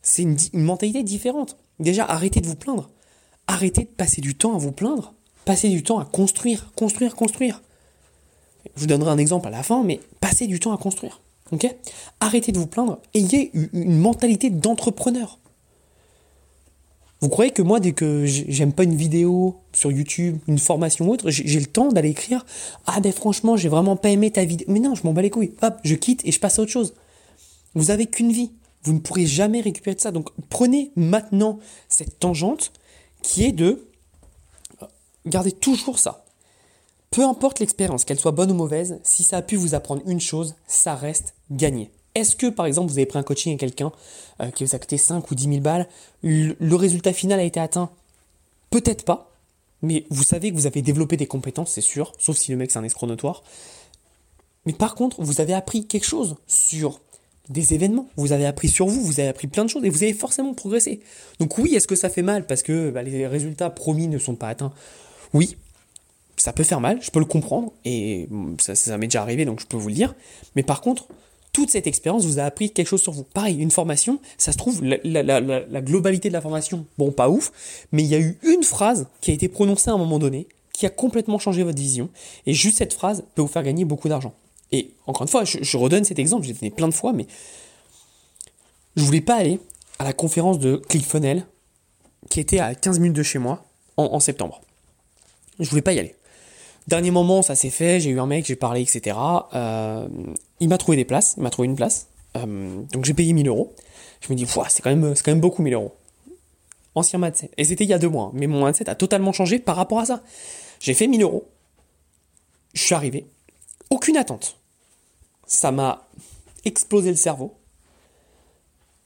C'est 0.02 0.24
une, 0.24 0.38
mentalité 0.54 1.04
différente. 1.04 1.58
Déjà 1.80 2.06
arrêtez 2.06 2.42
de 2.42 2.48
vous 2.48 2.56
plaindre. 2.56 2.90
Arrêtez 3.48 3.82
de 3.82 3.90
passer 3.90 4.22
du 4.22 4.36
temps 4.36 4.56
à 4.56 4.58
vous 4.58 4.72
plaindre. 4.72 5.14
Passez 5.46 5.70
du 5.70 5.84
temps 5.84 6.00
à 6.00 6.06
construire, 6.06 6.72
construire, 6.76 7.16
construire. 7.16 7.62
Je 8.76 8.82
vous 8.82 8.88
donnerai 8.88 9.12
un 9.12 9.18
exemple 9.18 9.48
à 9.48 9.52
la 9.52 9.64
fin, 9.64 9.84
mais 9.84 10.00
passez 10.20 10.48
du 10.48 10.60
temps 10.60 10.74
à 10.74 10.78
construire. 10.78 11.22
Ok? 11.52 11.68
Arrêtez 12.20 12.52
de 12.52 12.58
vous 12.58 12.68
plaindre. 12.68 13.00
Ayez 13.14 13.52
une 13.74 13.98
mentalité 13.98 14.50
d'entrepreneur. 14.50 15.40
Vous 17.22 17.30
croyez 17.30 17.52
que 17.52 17.62
moi, 17.62 17.80
dès 17.80 17.94
que 17.94 18.26
j'aime 18.26 18.74
pas 18.74 18.84
une 18.84 18.96
vidéo 18.96 19.56
sur 19.72 19.92
YouTube, 19.94 20.40
une 20.48 20.60
formation 20.60 21.08
ou 21.08 21.14
autre, 21.14 21.30
j'ai 21.30 21.60
le 21.60 21.68
temps 21.68 21.88
d'aller 21.88 22.10
écrire 22.10 22.46
Ah 22.86 23.00
ben 23.00 23.14
franchement, 23.14 23.56
j'ai 23.56 23.70
vraiment 23.70 23.96
pas 23.96 24.10
aimé 24.10 24.30
ta 24.30 24.44
vidéo. 24.44 24.68
Mais 24.70 24.80
non, 24.80 24.94
je 24.94 25.04
m'en 25.04 25.14
bats 25.14 25.22
les 25.22 25.30
couilles. 25.30 25.54
Hop, 25.62 25.76
je 25.86 25.96
quitte 25.96 26.22
et 26.26 26.34
je 26.34 26.40
passe 26.42 26.60
à 26.60 26.64
autre 26.64 26.72
chose. 26.72 26.94
Vous 27.76 27.92
avez 27.92 28.08
qu'une 28.08 28.34
vie. 28.34 28.52
Vous 28.84 28.92
ne 28.92 29.00
pourrez 29.00 29.26
jamais 29.26 29.62
récupérer 29.62 29.96
de 29.96 30.02
ça. 30.02 30.12
Donc 30.12 30.32
prenez 30.50 30.92
maintenant 30.98 31.60
cette 31.88 32.20
tangente 32.20 32.74
qui 33.22 33.46
est 33.46 33.54
de 33.54 33.88
garder 35.26 35.54
toujours 35.54 36.00
ça. 36.00 36.23
Peu 37.14 37.24
importe 37.24 37.60
l'expérience, 37.60 38.06
qu'elle 38.06 38.20
soit 38.20 38.32
bonne 38.32 38.50
ou 38.50 38.56
mauvaise, 38.56 39.00
si 39.04 39.22
ça 39.22 39.38
a 39.38 39.42
pu 39.44 39.56
vous 39.56 39.76
apprendre 39.76 40.02
une 40.08 40.20
chose, 40.20 40.56
ça 40.66 40.96
reste 40.96 41.36
gagné. 41.52 41.92
Est-ce 42.16 42.36
que, 42.36 42.48
par 42.48 42.66
exemple, 42.66 42.92
vous 42.92 42.98
avez 42.98 43.06
pris 43.06 43.20
un 43.20 43.24
coaching 43.24 43.54
à 43.54 43.58
quelqu'un 43.60 43.92
euh, 44.42 44.50
qui 44.50 44.66
vous 44.66 44.74
a 44.74 44.80
coûté 44.80 44.98
5 44.98 45.30
ou 45.30 45.36
10 45.36 45.44
000 45.44 45.58
balles, 45.60 45.88
le, 46.24 46.76
résultat 46.76 47.14
final 47.14 47.40
a 47.40 47.44
été 47.44 47.60
atteint? 47.60 47.92
Peut-être 48.72 49.06
pas, 49.06 49.32
mais 49.84 50.08
vous 50.10 50.24
savez 50.24 50.50
que 50.50 50.56
vous 50.56 50.66
avez 50.66 50.82
développé 50.82 51.16
des 51.16 51.28
compétences, 51.28 51.70
c'est 51.70 51.82
sûr, 51.82 52.14
sauf 52.18 52.36
si 52.36 52.50
le 52.50 52.58
mec 52.58 52.72
c'est 52.72 52.80
un 52.80 52.84
escroc 52.84 53.06
notoire. 53.06 53.44
Mais 54.66 54.74
par 54.74 54.96
contre, 54.96 55.22
vous 55.22 55.40
avez 55.40 55.54
appris 55.54 55.86
quelque 55.86 56.08
chose 56.08 56.36
sur 56.48 57.00
des 57.48 57.76
événements, 57.76 58.08
vous 58.16 58.32
avez 58.32 58.48
appris 58.48 58.70
sur 58.70 58.88
vous, 58.88 59.04
vous 59.04 59.20
avez 59.20 59.30
appris 59.30 59.46
plein 59.46 59.66
de 59.66 59.70
choses 59.70 59.86
et 59.86 59.90
vous 59.90 60.02
avez 60.02 60.14
forcément 60.14 60.56
progressé. 60.56 61.00
Donc 61.40 61.60
oui, 61.60 61.76
est-ce 61.76 61.88
que 61.88 61.96
ça 61.96 62.10
fait 62.10 62.24
mal 62.24 62.48
parce 62.48 62.64
que 62.64 62.90
bah, 62.90 63.04
les 63.04 63.28
résultats 63.28 63.70
promis 63.70 64.08
ne 64.08 64.18
sont 64.18 64.34
pas 64.34 64.48
atteints? 64.48 64.74
Oui, 65.34 65.58
ça 66.44 66.52
peut 66.52 66.66
faire 66.66 66.82
mal, 66.82 67.02
je 67.02 67.10
peux 67.10 67.20
le 67.20 67.26
comprendre 67.26 67.72
et 67.86 68.28
ça, 68.60 68.98
m'est 68.98 69.08
déjà 69.08 69.22
arrivé 69.22 69.46
donc 69.46 69.62
je 69.62 69.66
peux 69.66 69.78
vous 69.78 69.88
le 69.88 69.94
dire. 69.94 70.14
Mais 70.58 70.64
par 70.64 70.82
contre, 70.82 71.08
toute 71.54 71.70
cette 71.70 71.88
expérience 71.88 72.26
vous 72.26 72.38
a 72.38 72.44
appris 72.44 72.70
quelque 72.70 72.88
chose 72.88 73.02
sur 73.02 73.14
vous. 73.14 73.24
Pareil, 73.24 73.56
une 73.60 73.72
formation, 73.72 74.20
ça 74.38 74.52
se 74.52 74.58
trouve, 74.58 74.84
la, 74.84 75.82
globalité 75.82 76.28
de 76.28 76.34
la 76.34 76.42
formation, 76.42 76.86
bon, 76.98 77.14
pas 77.14 77.30
ouf, 77.30 77.54
mais 77.94 78.04
il 78.04 78.10
y 78.10 78.16
a 78.16 78.20
eu 78.20 78.38
une 78.44 78.64
phrase 78.64 79.08
qui 79.22 79.32
a 79.32 79.34
été 79.34 79.48
prononcée 79.48 79.90
à 79.90 79.94
un 79.94 79.98
moment 79.98 80.20
donné, 80.20 80.50
qui 80.74 80.86
a 80.86 80.90
complètement 80.90 81.40
changé 81.40 81.64
votre 81.64 81.80
vision, 81.80 82.10
et 82.46 82.54
juste 82.54 82.80
cette 82.80 82.92
phrase 82.92 83.24
peut 83.36 83.42
vous 83.42 83.48
faire 83.48 83.64
gagner 83.64 83.86
beaucoup 83.86 84.10
d'argent. 84.10 84.34
Et 84.74 84.92
encore 85.08 85.22
une 85.22 85.30
fois, 85.30 85.46
je, 85.46 85.78
redonne 85.78 86.04
cet 86.04 86.20
exemple, 86.20 86.46
j'ai 86.46 86.52
donné 86.52 86.72
plein 86.72 86.90
de 86.90 86.94
fois, 86.94 87.14
mais 87.14 87.26
je 88.98 89.04
voulais 89.06 89.22
pas 89.22 89.36
aller 89.36 89.62
à 89.98 90.04
la 90.04 90.12
conférence 90.12 90.60
de 90.60 90.76
ClickFunnels, 90.76 91.48
qui 92.30 92.42
était 92.42 92.60
à 92.60 92.76
15 92.76 93.00
minutes 93.00 93.16
de 93.16 93.24
chez 93.24 93.40
moi, 93.40 93.64
en, 93.96 94.08
en 94.08 94.20
septembre. 94.20 94.60
Je 95.58 95.70
voulais 95.70 95.82
pas 95.82 95.94
y 95.94 96.00
aller. 96.00 96.18
Dernier 96.88 97.12
moment, 97.12 97.42
ça 97.42 97.56
s'est 97.56 97.70
fait, 97.70 98.00
j'ai 98.00 98.10
eu 98.10 98.20
un 98.20 98.26
mec, 98.26 98.46
j'ai 98.46 98.56
parlé, 98.56 98.82
etc. 98.82 99.18
Euh, 99.54 100.08
il 100.60 100.68
m'a 100.68 100.78
trouvé 100.78 100.98
des 100.98 101.06
places, 101.06 101.36
il 101.38 101.44
m'a 101.44 101.50
trouvé 101.50 101.68
une 101.68 101.76
place. 101.76 102.08
Euh, 102.36 102.82
donc 102.92 103.06
j'ai 103.06 103.14
payé 103.14 103.32
1000 103.34 103.48
euros. 103.48 103.74
Je 104.22 104.32
me 104.32 104.38
dis, 104.38 104.46
c'est 104.70 104.82
quand, 104.82 104.90
même, 104.90 105.14
quand 105.14 105.32
même 105.32 105.42
beaucoup 105.42 105.62
1000 105.62 105.74
euros. 105.74 105.96
Ancien 106.96 107.20
mindset. 107.20 107.52
Et 107.58 107.64
c'était 107.64 107.84
il 107.84 107.90
y 107.90 107.94
a 107.94 108.00
deux 108.00 108.10
mois. 108.10 108.26
Hein. 108.26 108.32
Mais 108.34 108.48
mon 108.48 108.66
mindset 108.66 108.90
a 108.90 108.96
totalement 108.96 109.32
changé 109.32 109.60
par 109.60 109.76
rapport 109.76 110.00
à 110.00 110.06
ça. 110.06 110.24
J'ai 110.80 110.94
fait 110.94 111.08
1000 111.08 111.22
euros. 111.24 111.48
Je 112.74 112.82
suis 112.82 112.96
arrivé. 112.96 113.26
Aucune 113.90 114.18
attente. 114.18 114.58
ça 115.46 115.72
m'a 115.72 116.08
explosé 116.66 117.10
le 117.10 117.16
cerveau. 117.16 117.54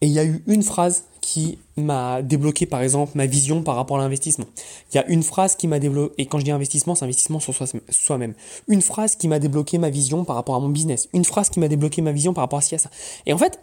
Et 0.02 0.08
il 0.08 0.12
y 0.12 0.20
a 0.20 0.24
eu 0.24 0.44
une 0.48 0.64
phrase 0.64 1.06
qui 1.28 1.60
m'a 1.76 2.22
débloqué, 2.22 2.66
par 2.66 2.82
exemple, 2.82 3.12
ma 3.16 3.26
vision 3.26 3.62
par 3.62 3.76
rapport 3.76 3.98
à 3.98 4.00
l'investissement. 4.00 4.46
Il 4.94 4.96
y 4.96 4.98
a 4.98 5.06
une 5.08 5.24
phrase 5.24 5.58
qui 5.58 5.68
m'a 5.68 5.78
débloqué, 5.78 6.14
et 6.20 6.26
quand 6.26 6.40
je 6.40 6.46
dis 6.46 6.52
investissement, 6.52 6.96
c'est 6.96 7.04
investissement 7.04 7.42
sur 7.42 7.54
soi-même. 7.90 8.34
Une 8.70 8.82
phrase 8.82 9.18
qui 9.18 9.28
m'a 9.28 9.38
débloqué 9.38 9.78
ma 9.78 9.90
vision 9.90 10.24
par 10.24 10.38
rapport 10.38 10.56
à 10.56 10.62
mon 10.62 10.70
business. 10.70 11.10
Une 11.12 11.26
phrase 11.26 11.50
qui 11.50 11.60
m'a 11.60 11.68
débloqué 11.68 12.02
ma 12.02 12.14
vision 12.14 12.34
par 12.34 12.44
rapport 12.44 12.60
à 12.60 12.62
ci, 12.62 12.76
à 12.76 12.78
ça. 12.78 12.90
Et 13.26 13.34
en 13.34 13.38
fait, 13.38 13.60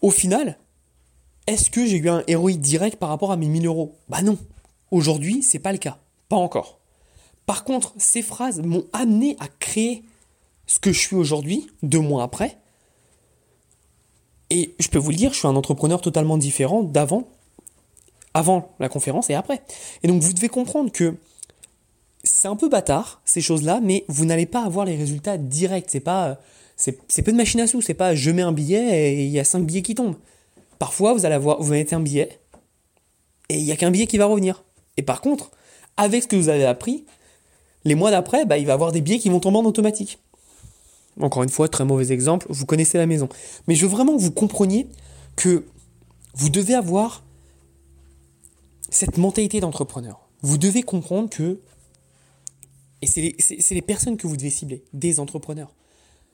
au 0.00 0.10
final, 0.10 0.56
est-ce 1.46 1.68
que 1.68 1.84
j'ai 1.84 1.98
eu 1.98 2.08
un 2.08 2.24
héroïque 2.26 2.62
direct 2.62 2.96
par 2.96 3.10
rapport 3.10 3.32
à 3.32 3.36
mes 3.36 3.48
1000 3.48 3.66
euros? 3.66 3.98
Bah 4.08 4.22
non. 4.22 4.38
Aujourd'hui, 4.90 5.42
c'est 5.42 5.58
pas 5.58 5.72
le 5.72 5.78
cas. 5.78 5.98
Pas 6.30 6.36
encore. 6.36 6.80
Par 7.44 7.64
contre, 7.64 7.92
ces 7.98 8.22
phrases 8.22 8.62
m'ont 8.62 8.86
amené 8.94 9.36
à 9.40 9.48
créer 9.60 10.04
ce 10.66 10.78
que 10.78 10.90
je 10.90 11.00
suis 11.00 11.16
aujourd'hui, 11.16 11.66
deux 11.82 12.00
mois 12.00 12.22
après. 12.22 12.56
Et 14.54 14.76
je 14.78 14.88
peux 14.88 14.98
vous 14.98 15.10
le 15.10 15.16
dire, 15.16 15.32
je 15.32 15.38
suis 15.38 15.48
un 15.48 15.56
entrepreneur 15.56 16.00
totalement 16.00 16.38
différent 16.38 16.84
d'avant, 16.84 17.28
avant 18.34 18.72
la 18.78 18.88
conférence 18.88 19.28
et 19.28 19.34
après. 19.34 19.60
Et 20.04 20.08
donc 20.08 20.22
vous 20.22 20.32
devez 20.32 20.48
comprendre 20.48 20.92
que 20.92 21.16
c'est 22.22 22.46
un 22.46 22.54
peu 22.54 22.68
bâtard 22.68 23.20
ces 23.24 23.40
choses-là, 23.40 23.80
mais 23.82 24.04
vous 24.06 24.24
n'allez 24.24 24.46
pas 24.46 24.64
avoir 24.64 24.86
les 24.86 24.94
résultats 24.94 25.38
directs. 25.38 25.86
C'est 25.88 25.98
pas, 25.98 26.38
c'est 26.76 27.22
peu 27.22 27.32
de 27.32 27.36
machine 27.36 27.60
à 27.60 27.66
sous. 27.66 27.82
C'est 27.82 27.94
pas 27.94 28.14
je 28.14 28.30
mets 28.30 28.42
un 28.42 28.52
billet 28.52 29.14
et 29.14 29.24
il 29.24 29.30
y 29.30 29.40
a 29.40 29.44
cinq 29.44 29.66
billets 29.66 29.82
qui 29.82 29.96
tombent. 29.96 30.16
Parfois 30.78 31.14
vous 31.14 31.24
allez 31.26 31.34
avoir, 31.34 31.60
vous 31.60 31.72
mettez 31.72 31.96
un 31.96 32.00
billet 32.00 32.38
et 33.48 33.56
il 33.56 33.64
y 33.64 33.72
a 33.72 33.76
qu'un 33.76 33.90
billet 33.90 34.06
qui 34.06 34.18
va 34.18 34.26
revenir. 34.26 34.62
Et 34.96 35.02
par 35.02 35.20
contre, 35.20 35.50
avec 35.96 36.22
ce 36.22 36.28
que 36.28 36.36
vous 36.36 36.48
avez 36.48 36.64
appris, 36.64 37.04
les 37.84 37.96
mois 37.96 38.12
d'après, 38.12 38.46
bah, 38.46 38.56
il 38.56 38.66
va 38.66 38.72
y 38.72 38.74
avoir 38.74 38.92
des 38.92 39.00
billets 39.00 39.18
qui 39.18 39.30
vont 39.30 39.40
tomber 39.40 39.58
en 39.58 39.64
automatique. 39.64 40.20
Encore 41.20 41.42
une 41.42 41.48
fois, 41.48 41.68
très 41.68 41.84
mauvais 41.84 42.12
exemple, 42.12 42.46
vous 42.48 42.66
connaissez 42.66 42.98
la 42.98 43.06
maison. 43.06 43.28
Mais 43.68 43.74
je 43.74 43.86
veux 43.86 43.92
vraiment 43.92 44.16
que 44.16 44.22
vous 44.22 44.32
compreniez 44.32 44.88
que 45.36 45.64
vous 46.34 46.48
devez 46.48 46.74
avoir 46.74 47.22
cette 48.90 49.18
mentalité 49.18 49.60
d'entrepreneur. 49.60 50.28
Vous 50.42 50.58
devez 50.58 50.82
comprendre 50.82 51.30
que, 51.30 51.60
et 53.02 53.06
c'est 53.06 53.74
les, 53.74 53.82
personnes 53.82 54.16
que 54.16 54.26
vous 54.26 54.36
devez 54.36 54.50
cibler, 54.50 54.84
des 54.92 55.20
entrepreneurs. 55.20 55.72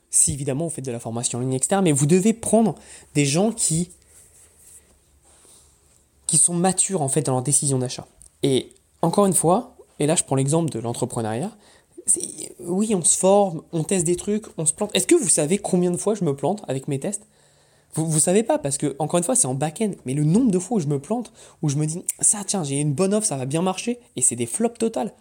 Si 0.09 0.33
évidemment 0.33 0.65
vous 0.65 0.71
faites 0.71 0.85
de 0.85 0.91
la 0.91 0.99
formation 0.99 1.39
en 1.39 1.41
ligne 1.41 1.53
externe, 1.53 1.85
mais 1.85 1.91
vous 1.91 2.05
devez 2.05 2.33
prendre 2.33 2.75
des 3.13 3.25
gens 3.25 3.51
qui, 3.51 3.91
qui 6.27 6.37
sont 6.37 6.53
matures 6.53 7.01
en 7.01 7.07
fait 7.07 7.21
dans 7.21 7.33
leur 7.33 7.41
décision 7.41 7.79
d'achat. 7.79 8.07
Et 8.43 8.73
encore 9.01 9.25
une 9.25 9.33
fois, 9.33 9.77
et 9.99 10.07
là 10.07 10.15
je 10.15 10.23
prends 10.23 10.35
l'exemple 10.35 10.69
de 10.69 10.79
l'entrepreneuriat, 10.79 11.51
oui, 12.59 12.95
on 12.95 13.03
se 13.03 13.17
forme, 13.17 13.63
on 13.71 13.83
teste 13.83 14.05
des 14.05 14.15
trucs, 14.15 14.45
on 14.57 14.65
se 14.65 14.73
plante. 14.73 14.91
Est-ce 14.93 15.07
que 15.07 15.15
vous 15.15 15.29
savez 15.29 15.57
combien 15.57 15.91
de 15.91 15.97
fois 15.97 16.15
je 16.15 16.23
me 16.23 16.35
plante 16.35 16.63
avec 16.67 16.87
mes 16.87 16.99
tests? 16.99 17.23
Vous, 17.93 18.13
ne 18.13 18.19
savez 18.19 18.43
pas, 18.43 18.57
parce 18.57 18.77
que, 18.77 18.95
encore 18.99 19.17
une 19.17 19.23
fois, 19.23 19.35
c'est 19.35 19.47
en 19.47 19.53
back-end. 19.53 19.91
Mais 20.05 20.13
le 20.13 20.23
nombre 20.23 20.49
de 20.49 20.59
fois 20.59 20.77
où 20.77 20.79
je 20.79 20.87
me 20.87 20.99
plante, 20.99 21.33
où 21.61 21.69
je 21.69 21.75
me 21.75 21.85
dis, 21.85 22.03
ça, 22.19 22.43
tiens, 22.45 22.63
j'ai 22.63 22.79
une 22.79 22.93
bonne 22.93 23.13
offre, 23.13 23.27
ça 23.27 23.35
va 23.35 23.45
bien 23.45 23.61
marcher, 23.61 23.99
et 24.15 24.21
c'est 24.21 24.37
des 24.37 24.45
flops 24.45 24.77
total. 24.77 25.13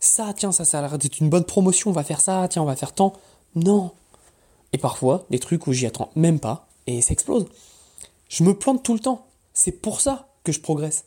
Ça, 0.00 0.32
tiens, 0.34 0.50
ça, 0.50 0.64
ça 0.64 0.78
a 0.78 0.80
l'air 0.82 0.98
d'être 0.98 1.20
une 1.20 1.28
bonne 1.28 1.44
promotion, 1.44 1.90
on 1.90 1.94
va 1.94 2.04
faire 2.04 2.20
ça, 2.20 2.46
tiens, 2.48 2.62
on 2.62 2.66
va 2.66 2.76
faire 2.76 2.92
tant. 2.92 3.12
Non. 3.54 3.90
Et 4.72 4.78
parfois, 4.78 5.26
des 5.30 5.38
trucs 5.38 5.66
où 5.66 5.72
j'y 5.72 5.86
attends 5.86 6.10
même 6.16 6.40
pas, 6.40 6.66
et 6.86 7.02
ça 7.02 7.12
explose. 7.12 7.46
Je 8.28 8.42
me 8.42 8.54
plante 8.54 8.82
tout 8.82 8.94
le 8.94 9.00
temps. 9.00 9.26
C'est 9.52 9.72
pour 9.72 10.00
ça 10.00 10.28
que 10.44 10.52
je 10.52 10.60
progresse. 10.60 11.04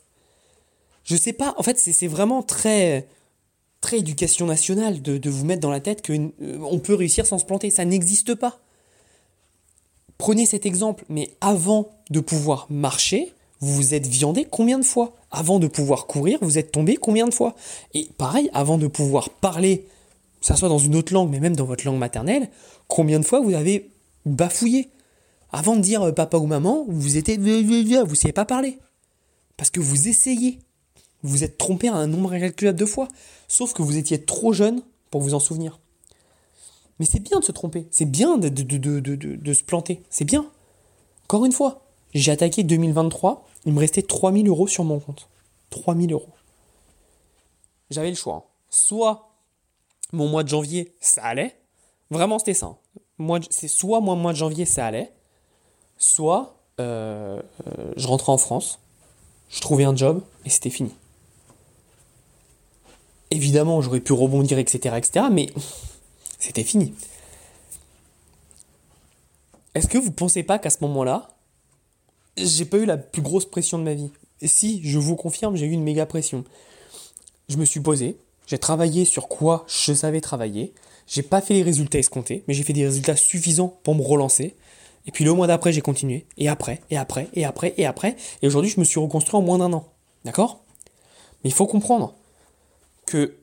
Je 1.04 1.16
sais 1.16 1.32
pas, 1.32 1.54
en 1.58 1.62
fait, 1.62 1.78
c'est 1.78 2.06
vraiment 2.06 2.42
très 2.42 3.08
très 3.80 3.98
éducation 3.98 4.46
nationale 4.46 5.02
de, 5.02 5.30
vous 5.30 5.44
mettre 5.44 5.60
dans 5.60 5.70
la 5.70 5.80
tête 5.80 6.06
qu'on 6.06 6.32
euh, 6.42 6.78
peut 6.78 6.94
réussir 6.94 7.26
sans 7.26 7.38
se 7.38 7.44
planter. 7.44 7.70
Ça 7.70 7.84
n'existe 7.84 8.34
pas. 8.34 8.58
Prenez 10.18 10.46
cet 10.46 10.66
exemple, 10.66 11.04
mais 11.08 11.30
avant 11.40 11.90
de 12.10 12.20
pouvoir 12.20 12.66
marcher, 12.70 13.32
vous 13.60 13.74
vous 13.74 13.94
êtes 13.94 14.06
viandé 14.06 14.46
combien 14.50 14.78
de 14.78 14.84
fois? 14.84 15.14
Avant 15.30 15.58
de 15.58 15.68
pouvoir 15.68 16.06
courir, 16.06 16.38
vous 16.42 16.58
êtes 16.58 16.72
tombé 16.72 16.96
combien 16.96 17.26
de 17.26 17.34
fois? 17.34 17.54
Et 17.94 18.08
pareil, 18.18 18.50
avant 18.52 18.78
de 18.78 18.86
pouvoir 18.86 19.30
parler, 19.30 19.86
que 20.40 20.46
ce 20.46 20.54
soit 20.54 20.68
dans 20.68 20.78
une 20.78 20.96
autre 20.96 21.12
langue, 21.12 21.30
mais 21.30 21.40
même 21.40 21.54
dans 21.54 21.64
votre 21.64 21.84
langue 21.84 21.98
maternelle, 21.98 22.48
combien 22.88 23.20
de 23.20 23.24
fois 23.24 23.40
vous 23.40 23.54
avez 23.54 23.90
bafouillé? 24.26 24.90
Avant 25.50 25.76
de 25.76 25.80
dire 25.80 26.02
euh, 26.02 26.12
papa 26.12 26.36
ou 26.36 26.46
maman, 26.46 26.84
vous 26.88 27.16
étiez, 27.16 27.36
vous 27.36 27.44
ne 27.44 28.14
saviez 28.14 28.32
pas 28.32 28.44
parler. 28.44 28.78
Parce 29.56 29.70
que 29.70 29.80
vous 29.80 30.08
essayez. 30.08 30.58
Vous 31.22 31.44
êtes 31.44 31.58
trompé 31.58 31.88
à 31.88 31.94
un 31.94 32.06
nombre 32.06 32.32
incalculable 32.32 32.78
de 32.78 32.86
fois. 32.86 33.08
Sauf 33.48 33.72
que 33.72 33.82
vous 33.82 33.96
étiez 33.96 34.22
trop 34.24 34.52
jeune 34.52 34.82
pour 35.10 35.20
vous 35.20 35.34
en 35.34 35.40
souvenir. 35.40 35.78
Mais 36.98 37.06
c'est 37.06 37.20
bien 37.20 37.40
de 37.40 37.44
se 37.44 37.52
tromper. 37.52 37.86
C'est 37.90 38.04
bien 38.04 38.38
de, 38.38 38.48
de, 38.48 39.54
se 39.54 39.62
planter. 39.62 40.02
C'est 40.10 40.24
bien. 40.24 40.50
Encore 41.24 41.44
une 41.44 41.52
fois, 41.52 41.82
j'ai 42.14 42.32
attaqué 42.32 42.62
2023. 42.62 43.46
Il 43.66 43.72
me 43.72 43.80
restait 43.80 44.02
3000 44.02 44.48
euros 44.48 44.66
sur 44.66 44.84
mon 44.84 44.98
compte. 44.98 45.28
3000 45.70 46.12
euros. 46.12 46.32
J'avais 47.90 48.10
le 48.10 48.16
choix. 48.16 48.50
Soit 48.70 49.30
mon 50.12 50.28
mois 50.28 50.42
de 50.42 50.48
janvier, 50.48 50.94
ça 51.00 51.24
allait. 51.24 51.56
Vraiment, 52.10 52.38
c'était 52.38 52.54
ça. 52.54 52.76
C'est 53.50 53.68
soit 53.68 54.00
mon 54.00 54.16
mois 54.16 54.32
de 54.32 54.38
janvier, 54.38 54.64
ça 54.64 54.86
allait. 54.86 55.12
Soit 55.98 56.58
euh, 56.80 57.42
euh, 57.66 57.92
je 57.96 58.06
rentrais 58.06 58.32
en 58.32 58.38
France, 58.38 58.78
je 59.48 59.60
trouvais 59.60 59.84
un 59.84 59.96
job 59.96 60.22
et 60.44 60.50
c'était 60.50 60.70
fini. 60.70 60.94
Évidemment, 63.30 63.80
j'aurais 63.80 64.00
pu 64.00 64.12
rebondir, 64.12 64.58
etc., 64.58 64.96
etc., 64.96 65.26
mais 65.30 65.46
c'était 66.38 66.64
fini. 66.64 66.94
Est-ce 69.74 69.86
que 69.86 69.98
vous 69.98 70.08
ne 70.08 70.14
pensez 70.14 70.42
pas 70.42 70.58
qu'à 70.58 70.70
ce 70.70 70.78
moment-là, 70.82 71.36
j'ai 72.36 72.64
pas 72.64 72.78
eu 72.78 72.84
la 72.86 72.96
plus 72.96 73.22
grosse 73.22 73.44
pression 73.44 73.78
de 73.78 73.84
ma 73.84 73.94
vie? 73.94 74.10
Si, 74.42 74.80
je 74.82 74.98
vous 74.98 75.16
confirme, 75.16 75.56
j'ai 75.56 75.66
eu 75.66 75.72
une 75.72 75.82
méga 75.82 76.06
pression. 76.06 76.44
Je 77.48 77.56
me 77.56 77.64
suis 77.64 77.80
posé, 77.80 78.18
j'ai 78.46 78.58
travaillé 78.58 79.04
sur 79.04 79.28
quoi 79.28 79.64
je 79.68 79.92
savais 79.92 80.20
travailler, 80.20 80.72
j'ai 81.06 81.22
pas 81.22 81.40
fait 81.40 81.54
les 81.54 81.62
résultats 81.62 81.98
escomptés, 81.98 82.44
mais 82.46 82.54
j'ai 82.54 82.62
fait 82.62 82.72
des 82.72 82.86
résultats 82.86 83.16
suffisants 83.16 83.78
pour 83.82 83.94
me 83.94 84.02
relancer. 84.02 84.56
Et 85.06 85.10
puis 85.10 85.24
le 85.24 85.32
mois 85.32 85.46
d'après, 85.46 85.72
j'ai 85.72 85.80
continué. 85.80 86.26
Et 86.36 86.48
après, 86.48 86.80
et 86.90 86.98
après, 86.98 87.28
et 87.32 87.44
après, 87.44 87.74
et 87.78 87.86
après. 87.86 88.16
Et 88.42 88.46
aujourd'hui, 88.46 88.70
je 88.70 88.78
me 88.78 88.84
suis 88.84 89.00
reconstruit 89.00 89.38
en 89.38 89.42
moins 89.42 89.58
d'un 89.58 89.72
an. 89.72 89.88
D'accord? 90.24 90.64
Mais 91.42 91.50
il 91.50 91.54
faut 91.54 91.66
comprendre 91.66 92.14
que 93.08 93.36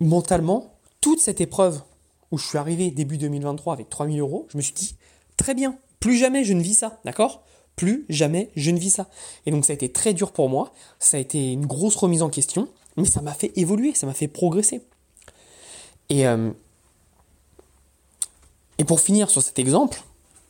mentalement, 0.00 0.78
toute 1.00 1.20
cette 1.20 1.40
épreuve 1.40 1.82
où 2.30 2.38
je 2.38 2.46
suis 2.46 2.58
arrivé 2.58 2.90
début 2.90 3.18
2023 3.18 3.72
avec 3.72 3.88
3000 3.88 4.20
euros, 4.20 4.46
je 4.50 4.56
me 4.56 4.62
suis 4.62 4.74
dit, 4.74 4.96
très 5.36 5.54
bien, 5.54 5.78
plus 6.00 6.16
jamais 6.16 6.44
je 6.44 6.52
ne 6.52 6.60
vis 6.60 6.74
ça, 6.74 7.00
d'accord? 7.04 7.42
Plus 7.76 8.04
jamais 8.08 8.50
je 8.56 8.70
ne 8.70 8.78
vis 8.78 8.90
ça. 8.90 9.08
Et 9.46 9.50
donc 9.50 9.64
ça 9.64 9.72
a 9.72 9.74
été 9.74 9.90
très 9.90 10.12
dur 10.12 10.32
pour 10.32 10.48
moi, 10.48 10.72
ça 10.98 11.16
a 11.16 11.20
été 11.20 11.52
une 11.52 11.66
grosse 11.66 11.96
remise 11.96 12.22
en 12.22 12.28
question, 12.28 12.68
mais 12.96 13.06
ça 13.06 13.22
m'a 13.22 13.32
fait 13.32 13.56
évoluer, 13.56 13.94
ça 13.94 14.06
m'a 14.06 14.14
fait 14.14 14.28
progresser. 14.28 14.82
Et, 16.10 16.26
euh, 16.26 16.50
et 18.78 18.84
pour 18.84 19.00
finir 19.00 19.30
sur 19.30 19.42
cet 19.42 19.58
exemple, 19.58 20.02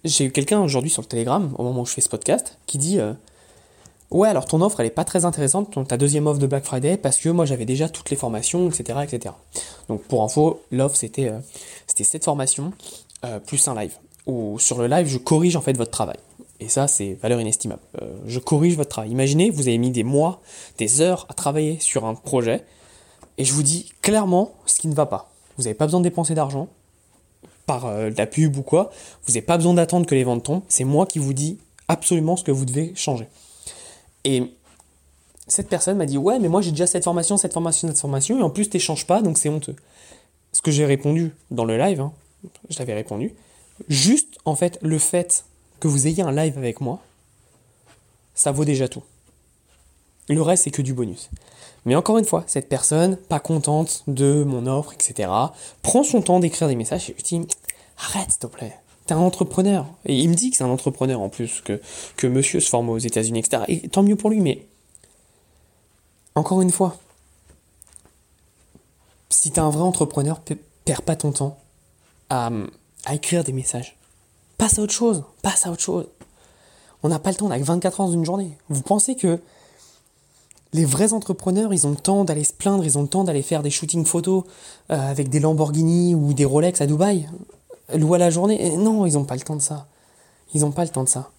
j'ai 0.04 0.24
eu 0.24 0.32
quelqu'un 0.32 0.60
aujourd'hui 0.60 0.90
sur 0.90 1.02
le 1.02 1.08
Telegram, 1.08 1.54
au 1.58 1.62
moment 1.62 1.82
où 1.82 1.86
je 1.86 1.92
fais 1.92 2.00
ce 2.00 2.08
podcast, 2.08 2.58
qui 2.66 2.78
dit 2.78 2.98
euh, 2.98 3.12
Ouais, 4.10 4.28
alors 4.28 4.46
ton 4.46 4.62
offre, 4.62 4.80
elle 4.80 4.86
est 4.86 4.90
pas 4.90 5.04
très 5.04 5.26
intéressante, 5.26 5.86
ta 5.86 5.98
deuxième 5.98 6.26
offre 6.26 6.38
de 6.38 6.46
Black 6.46 6.64
Friday, 6.64 6.96
parce 6.96 7.18
que 7.18 7.28
moi 7.28 7.44
j'avais 7.44 7.66
déjà 7.66 7.90
toutes 7.90 8.08
les 8.08 8.16
formations, 8.16 8.70
etc. 8.70 9.00
etc. 9.02 9.34
Donc 9.88 10.02
pour 10.04 10.22
info, 10.22 10.62
l'offre 10.70 10.96
c'était 10.96 11.28
euh, 11.28 11.40
cette 11.86 12.24
formation 12.24 12.72
euh, 13.26 13.38
plus 13.38 13.68
un 13.68 13.74
live. 13.74 13.92
Où 14.26 14.58
sur 14.58 14.78
le 14.78 14.86
live, 14.86 15.06
je 15.06 15.18
corrige 15.18 15.56
en 15.56 15.60
fait 15.60 15.76
votre 15.76 15.90
travail. 15.90 16.16
Et 16.60 16.68
ça, 16.68 16.88
c'est 16.88 17.18
valeur 17.22 17.40
inestimable. 17.40 17.80
Euh, 18.00 18.10
je 18.26 18.38
corrige 18.38 18.76
votre 18.76 18.88
travail. 18.88 19.10
Imaginez, 19.10 19.50
vous 19.50 19.68
avez 19.68 19.78
mis 19.78 19.90
des 19.90 20.04
mois, 20.04 20.40
des 20.78 21.02
heures 21.02 21.26
à 21.28 21.34
travailler 21.34 21.78
sur 21.78 22.06
un 22.06 22.14
projet, 22.14 22.64
et 23.36 23.44
je 23.44 23.52
vous 23.52 23.62
dis 23.62 23.92
clairement 24.00 24.54
ce 24.64 24.80
qui 24.80 24.88
ne 24.88 24.94
va 24.94 25.04
pas. 25.04 25.30
Vous 25.58 25.64
n'avez 25.64 25.74
pas 25.74 25.84
besoin 25.84 26.00
de 26.00 26.04
dépenser 26.04 26.34
d'argent 26.34 26.68
par 27.66 27.92
la 27.92 28.26
pub 28.26 28.56
ou 28.56 28.62
quoi. 28.62 28.90
Vous 29.26 29.32
n'avez 29.32 29.42
pas 29.42 29.58
besoin 29.58 29.74
d'attendre 29.74 30.06
que 30.06 30.14
les 30.14 30.24
ventes 30.24 30.44
tombent. 30.44 30.62
C'est 30.68 30.84
moi 30.84 31.04
qui 31.04 31.18
vous 31.18 31.34
dis 31.34 31.58
absolument 31.88 32.36
ce 32.36 32.44
que 32.44 32.50
vous 32.50 32.64
devez 32.64 32.92
changer. 32.94 33.28
Et 34.28 34.42
cette 35.46 35.70
personne 35.70 35.96
m'a 35.96 36.04
dit 36.04 36.18
Ouais, 36.18 36.38
mais 36.38 36.48
moi 36.48 36.60
j'ai 36.60 36.70
déjà 36.70 36.86
cette 36.86 37.04
formation, 37.04 37.38
cette 37.38 37.54
formation, 37.54 37.88
cette 37.88 37.98
formation, 37.98 38.38
et 38.38 38.42
en 38.42 38.50
plus 38.50 38.68
t'échanges 38.68 39.06
pas, 39.06 39.22
donc 39.22 39.38
c'est 39.38 39.48
honteux. 39.48 39.74
Ce 40.52 40.60
que 40.60 40.70
j'ai 40.70 40.84
répondu 40.84 41.32
dans 41.50 41.64
le 41.64 41.78
live, 41.78 42.02
hein, 42.02 42.12
je 42.68 42.78
l'avais 42.78 42.92
répondu, 42.92 43.32
juste 43.88 44.36
en 44.44 44.54
fait 44.54 44.78
le 44.82 44.98
fait 44.98 45.46
que 45.80 45.88
vous 45.88 46.06
ayez 46.06 46.22
un 46.22 46.30
live 46.30 46.58
avec 46.58 46.82
moi, 46.82 47.00
ça 48.34 48.52
vaut 48.52 48.66
déjà 48.66 48.86
tout. 48.86 49.02
Le 50.28 50.42
reste, 50.42 50.64
c'est 50.64 50.70
que 50.70 50.82
du 50.82 50.92
bonus. 50.92 51.30
Mais 51.86 51.94
encore 51.94 52.18
une 52.18 52.26
fois, 52.26 52.44
cette 52.46 52.68
personne, 52.68 53.16
pas 53.16 53.40
contente 53.40 54.04
de 54.08 54.44
mon 54.44 54.66
offre, 54.66 54.92
etc., 54.92 55.30
prend 55.80 56.02
son 56.02 56.20
temps 56.20 56.38
d'écrire 56.38 56.68
des 56.68 56.76
messages 56.76 57.08
et 57.08 57.14
je 57.16 57.24
dis 57.24 57.46
Arrête, 57.96 58.30
s'il 58.30 58.40
te 58.40 58.46
plaît. 58.46 58.76
T'es 59.08 59.14
un 59.14 59.20
entrepreneur. 59.20 59.86
Et 60.04 60.18
il 60.18 60.28
me 60.28 60.34
dit 60.34 60.50
que 60.50 60.58
c'est 60.58 60.64
un 60.64 60.68
entrepreneur 60.68 61.18
en 61.22 61.30
plus, 61.30 61.62
que, 61.62 62.26
monsieur 62.26 62.60
se 62.60 62.68
forme 62.68 62.90
aux 62.90 62.98
États-Unis, 62.98 63.38
etc. 63.38 63.62
Et 63.66 63.88
tant 63.88 64.02
mieux 64.02 64.16
pour 64.16 64.28
lui, 64.28 64.40
mais 64.40 64.66
encore 66.34 66.60
une 66.60 66.70
fois, 66.70 66.98
si 69.30 69.50
t'es 69.50 69.60
un 69.60 69.70
vrai 69.70 69.82
entrepreneur, 69.82 70.42
perds 70.84 71.00
pas 71.00 71.16
ton 71.16 71.32
temps 71.32 71.56
à, 72.28 72.50
écrire 73.10 73.44
des 73.44 73.54
messages. 73.54 73.96
Passe 74.58 74.78
à 74.78 74.82
autre 74.82 74.92
chose, 74.92 75.24
passe 75.40 75.66
à 75.66 75.70
autre 75.70 75.80
chose. 75.80 76.06
On 77.02 77.08
n'a 77.08 77.18
pas 77.18 77.30
le 77.30 77.36
temps, 77.36 77.46
on 77.46 77.48
n'a 77.48 77.58
que 77.58 77.64
24 77.64 78.02
ans 78.02 78.06
dans 78.08 78.12
une 78.12 78.26
journée. 78.26 78.58
Vous 78.68 78.82
pensez 78.82 79.16
que 79.16 79.40
les 80.74 80.84
vrais 80.84 81.14
entrepreneurs, 81.14 81.72
ils 81.72 81.86
ont 81.86 81.92
le 81.92 81.96
temps 81.96 82.24
d'aller 82.24 82.44
se 82.44 82.52
plaindre, 82.52 82.84
ils 82.84 82.98
ont 82.98 83.02
le 83.02 83.08
temps 83.08 83.24
d'aller 83.24 83.40
faire 83.40 83.62
des 83.62 83.70
shootings 83.70 84.04
photos 84.04 84.44
euh, 84.90 85.10
avec 85.10 85.30
des 85.30 85.40
Lamborghini 85.40 86.14
ou 86.14 86.34
des 86.34 86.44
Rolex 86.44 86.82
à 86.82 86.86
Dubaï, 86.86 87.26
louer 87.94 88.16
à 88.16 88.18
la 88.18 88.30
journée. 88.30 88.76
Non, 88.76 89.06
ils 89.06 89.14
n'ont 89.14 89.24
pas 89.24 89.34
le 89.34 89.40
temps 89.40 89.56
de 89.56 89.62
ça. 89.62 89.86
Ils 90.54 90.62
n'ont 90.62 90.72
pas 90.72 90.84
le 90.84 90.90
temps 90.90 91.04
de 91.04 91.08
ça. 91.08 91.30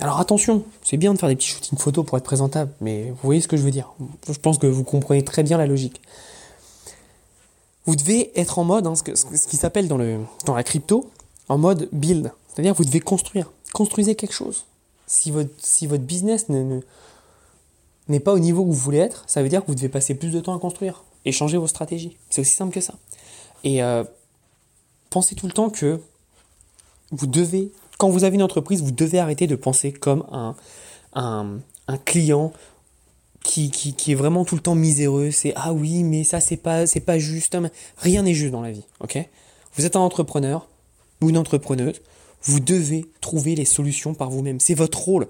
Alors 0.00 0.18
attention, 0.18 0.64
c'est 0.82 0.96
bien 0.96 1.14
de 1.14 1.18
faire 1.18 1.28
des 1.28 1.36
petits 1.36 1.48
shootings 1.48 1.78
photos 1.78 2.04
pour 2.04 2.18
être 2.18 2.24
présentable, 2.24 2.72
mais 2.80 3.10
vous 3.10 3.18
voyez 3.22 3.40
ce 3.40 3.48
que 3.48 3.56
je 3.56 3.62
veux 3.62 3.70
dire. 3.70 3.92
Je 4.28 4.38
pense 4.38 4.58
que 4.58 4.66
vous 4.66 4.84
comprenez 4.84 5.24
très 5.24 5.42
bien 5.42 5.58
la 5.58 5.66
logique. 5.66 6.00
Vous 7.84 7.96
devez 7.96 8.38
être 8.38 8.58
en 8.58 8.64
mode, 8.64 8.86
hein, 8.86 8.94
ce, 8.94 9.02
qui 9.02 9.56
s'appelle 9.56 9.88
dans, 9.88 9.98
la 9.98 10.64
crypto, 10.64 11.10
en 11.48 11.58
mode 11.58 11.88
build. 11.92 12.32
C'est-à-dire 12.48 12.74
vous 12.74 12.84
devez 12.84 13.00
construire. 13.00 13.50
Construisez 13.72 14.14
quelque 14.14 14.34
chose. 14.34 14.64
Si 15.06 15.30
votre, 15.30 15.50
si 15.58 15.86
votre 15.86 16.04
business 16.04 16.46
n'est 18.08 18.20
pas 18.20 18.32
au 18.32 18.38
niveau 18.38 18.62
où 18.62 18.72
vous 18.72 18.72
voulez 18.72 18.98
être, 18.98 19.24
ça 19.26 19.42
veut 19.42 19.48
dire 19.48 19.62
que 19.62 19.66
vous 19.66 19.74
devez 19.74 19.88
passer 19.88 20.14
plus 20.14 20.30
de 20.30 20.40
temps 20.40 20.56
à 20.56 20.58
construire 20.58 21.04
et 21.24 21.32
changer 21.32 21.58
vos 21.58 21.66
stratégies. 21.66 22.16
C'est 22.30 22.40
aussi 22.40 22.54
simple 22.54 22.72
que 22.72 22.80
ça. 22.80 22.94
Et 23.64 23.82
euh, 23.82 24.04
pensez 25.12 25.34
tout 25.34 25.46
le 25.46 25.52
temps 25.52 25.70
que 25.70 26.00
vous 27.10 27.26
devez 27.26 27.70
quand 28.02 28.10
vous 28.10 28.24
avez 28.24 28.34
une 28.34 28.42
entreprise, 28.42 28.82
vous 28.82 28.90
devez 28.90 29.20
arrêter 29.20 29.46
de 29.46 29.54
penser 29.54 29.92
comme 29.92 30.24
un, 30.32 30.56
un, 31.14 31.98
client 32.04 32.52
qui, 33.44 33.70
qui, 33.70 34.10
est 34.10 34.16
vraiment 34.16 34.44
tout 34.44 34.56
le 34.56 34.60
temps 34.60 34.74
miséreux. 34.74 35.30
C'est 35.30 35.52
ah 35.54 35.72
oui, 35.72 36.02
mais 36.02 36.24
ça 36.24 36.40
c'est 36.40 36.56
pas 36.56 36.84
c'est 36.88 36.98
pas 36.98 37.20
juste. 37.20 37.56
Rien 37.98 38.22
n'est 38.22 38.34
juste 38.34 38.50
dans 38.50 38.60
la 38.60 38.72
vie, 38.72 38.82
ok? 38.98 39.24
Vous 39.76 39.86
êtes 39.86 39.94
un 39.94 40.00
entrepreneur 40.00 40.68
ou 41.20 41.30
une 41.30 41.38
entrepreneuse. 41.38 42.00
Vous 42.42 42.58
devez 42.58 43.06
trouver 43.20 43.54
les 43.54 43.64
solutions 43.64 44.14
par 44.14 44.30
vous-même. 44.30 44.58
C'est 44.58 44.74
votre 44.74 44.98
rôle. 44.98 45.28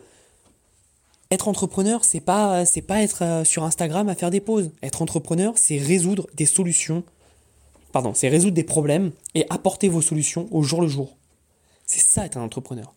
Être 1.31 1.49
entrepreneur, 1.49 2.07
c'est 2.07 2.21
pas 2.21 2.65
c'est 2.65 2.81
pas 2.81 3.03
être 3.03 3.23
euh, 3.23 3.45
sur 3.45 3.65
Instagram 3.65 4.09
à 4.09 4.15
faire 4.15 4.31
des 4.31 4.41
pauses. 4.41 4.71
Être 4.83 5.03
entrepreneur, 5.03 5.53
c'est 5.57 5.77
résoudre 5.77 6.27
des 6.35 6.47
solutions. 6.47 7.05
Pardon, 7.93 8.13
c'est 8.15 8.29
résoudre 8.29 8.55
des 8.55 8.65
problèmes 8.65 9.13
et 9.35 9.47
apporter 9.51 9.89
vos 9.89 10.01
solutions 10.01 10.49
au 10.51 10.63
jour 10.63 10.81
le 10.81 10.89
jour. 10.89 11.17
C'est 11.87 12.01
ça 12.01 12.25
être 12.25 12.39
un 12.39 12.43
entrepreneur. 12.43 12.95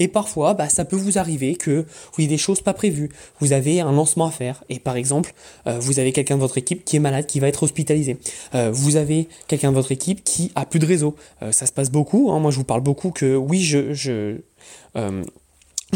Et 0.00 0.08
parfois, 0.08 0.54
bah, 0.54 0.68
ça 0.68 0.84
peut 0.84 0.96
vous 0.96 1.18
arriver 1.18 1.54
que 1.54 1.86
vous 2.12 2.20
ayez 2.20 2.28
des 2.28 2.38
choses 2.38 2.60
pas 2.60 2.74
prévues. 2.74 3.10
Vous 3.38 3.52
avez 3.52 3.80
un 3.80 3.92
lancement 3.92 4.26
à 4.26 4.30
faire 4.30 4.64
et 4.68 4.80
par 4.80 4.96
exemple, 4.96 5.34
euh, 5.66 5.78
vous 5.78 6.00
avez 6.00 6.12
quelqu'un 6.12 6.34
de 6.34 6.40
votre 6.40 6.58
équipe 6.58 6.84
qui 6.84 6.96
est 6.96 7.00
malade, 7.00 7.26
qui 7.26 7.38
va 7.38 7.48
être 7.48 7.62
hospitalisé. 7.62 8.18
Euh, 8.54 8.70
vous 8.72 8.96
avez 8.96 9.28
quelqu'un 9.46 9.70
de 9.70 9.76
votre 9.76 9.92
équipe 9.92 10.24
qui 10.24 10.50
a 10.56 10.66
plus 10.66 10.80
de 10.80 10.86
réseau. 10.86 11.14
Euh, 11.42 11.52
ça 11.52 11.66
se 11.66 11.72
passe 11.72 11.90
beaucoup. 11.90 12.32
Hein. 12.32 12.40
Moi, 12.40 12.50
je 12.50 12.56
vous 12.56 12.64
parle 12.64 12.80
beaucoup 12.80 13.10
que 13.10 13.36
oui, 13.36 13.62
je 13.62 14.40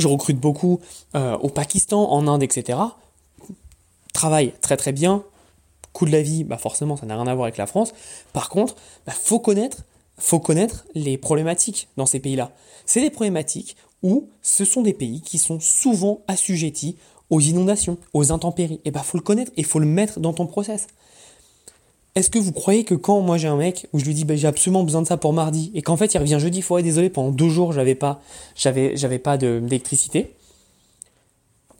recrute 0.05 0.39
beaucoup 0.39 0.81
au 1.15 1.49
Pakistan, 1.49 2.11
en 2.13 2.29
Inde, 2.29 2.45
etc. 2.45 2.79
Travail 4.13 4.53
très 4.61 4.77
très 4.77 4.93
bien. 4.93 5.25
De 6.01 6.13
la 6.13 6.23
vie, 6.23 6.45
bah 6.45 6.59
forcément, 6.59 6.97
ça 6.97 7.07
n'a 7.07 7.17
rien 7.17 7.27
à 7.27 7.35
voir 7.35 7.47
avec 7.47 7.57
la 7.57 7.67
France. 7.67 7.93
Par 8.33 8.49
contre, 8.49 8.77
bah, 9.07 9.13
faut 9.13 9.41
connaître 9.41 9.85
faut 10.19 10.41
connaître 10.41 10.85
les 10.95 11.17
problématiques 11.17 11.89
dans 11.97 12.07
ces 12.07 12.19
pays-là. 12.19 12.51
C'est 12.85 13.01
des 13.01 13.11
problématiques 13.11 13.77
où 14.03 14.29
ce 14.43 14.65
sont 14.65 14.83
des 14.83 14.93
pays 14.93 15.21
qui 15.21 15.39
sont 15.39 15.61
souvent 15.61 16.21
assujettis 16.27 16.97
aux 17.31 17.41
inondations, 17.41 17.99
aux 18.15 18.33
intempéries. 18.33 18.81
Et 18.85 18.91
bah 18.91 19.03
faut 19.03 19.19
le 19.19 19.23
connaître 19.23 19.53
et 19.57 19.63
faut 19.63 19.79
le 19.79 19.87
mettre 19.87 20.21
dans 20.21 20.33
ton 20.33 20.47
process. 20.47 20.89
Est-ce 22.15 22.31
que 22.31 22.39
vous 22.39 22.53
croyez 22.53 22.85
que 22.85 22.95
quand 22.95 23.21
moi 23.21 23.39
j'ai 23.39 23.49
un 23.49 23.57
mec 23.57 23.87
où 23.93 23.99
je 23.99 24.05
lui 24.05 24.15
dis 24.15 24.25
bah, 24.25 24.35
j'ai 24.35 24.49
absolument 24.49 24.83
besoin 24.83 25.03
de 25.03 25.07
ça 25.07 25.17
pour 25.17 25.33
mardi 25.33 25.71
et 25.75 25.83
qu'en 25.83 25.97
fait 25.97 26.15
il 26.15 26.19
revient 26.19 26.39
jeudi, 26.41 26.63
faut 26.63 26.81
désolé 26.81 27.11
pendant 27.11 27.31
deux 27.31 27.49
jours 27.49 27.73
j'avais 27.73 27.95
pas 27.95 28.21
j'avais 28.57 28.97
j'avais 28.97 29.19
pas 29.19 29.37
d'électricité. 29.37 30.35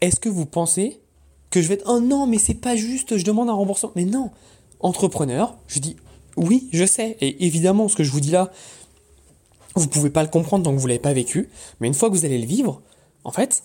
Est-ce 0.01 0.19
que 0.19 0.29
vous 0.29 0.45
pensez 0.45 1.01
que 1.49 1.61
je 1.61 1.67
vais 1.67 1.75
être 1.75 1.85
oh 1.87 1.99
non 1.99 2.27
mais 2.27 2.37
c'est 2.37 2.53
pas 2.53 2.75
juste 2.75 3.17
je 3.17 3.23
demande 3.23 3.49
un 3.49 3.53
remboursement 3.53 3.91
mais 3.95 4.05
non 4.05 4.31
entrepreneur 4.79 5.57
je 5.67 5.79
dis 5.79 5.95
oui, 6.39 6.69
je 6.71 6.85
sais. 6.85 7.17
Et 7.19 7.45
évidemment, 7.45 7.89
ce 7.89 7.95
que 7.95 8.03
je 8.03 8.11
vous 8.11 8.21
dis 8.21 8.31
là, 8.31 8.51
vous 9.75 9.87
pouvez 9.87 10.09
pas 10.09 10.23
le 10.23 10.29
comprendre 10.29 10.63
tant 10.63 10.73
que 10.73 10.79
vous 10.79 10.87
l'avez 10.87 10.99
pas 10.99 11.13
vécu. 11.13 11.49
Mais 11.79 11.87
une 11.87 11.93
fois 11.93 12.09
que 12.09 12.15
vous 12.15 12.25
allez 12.25 12.39
le 12.39 12.45
vivre, 12.45 12.81
en 13.25 13.31
fait, 13.31 13.63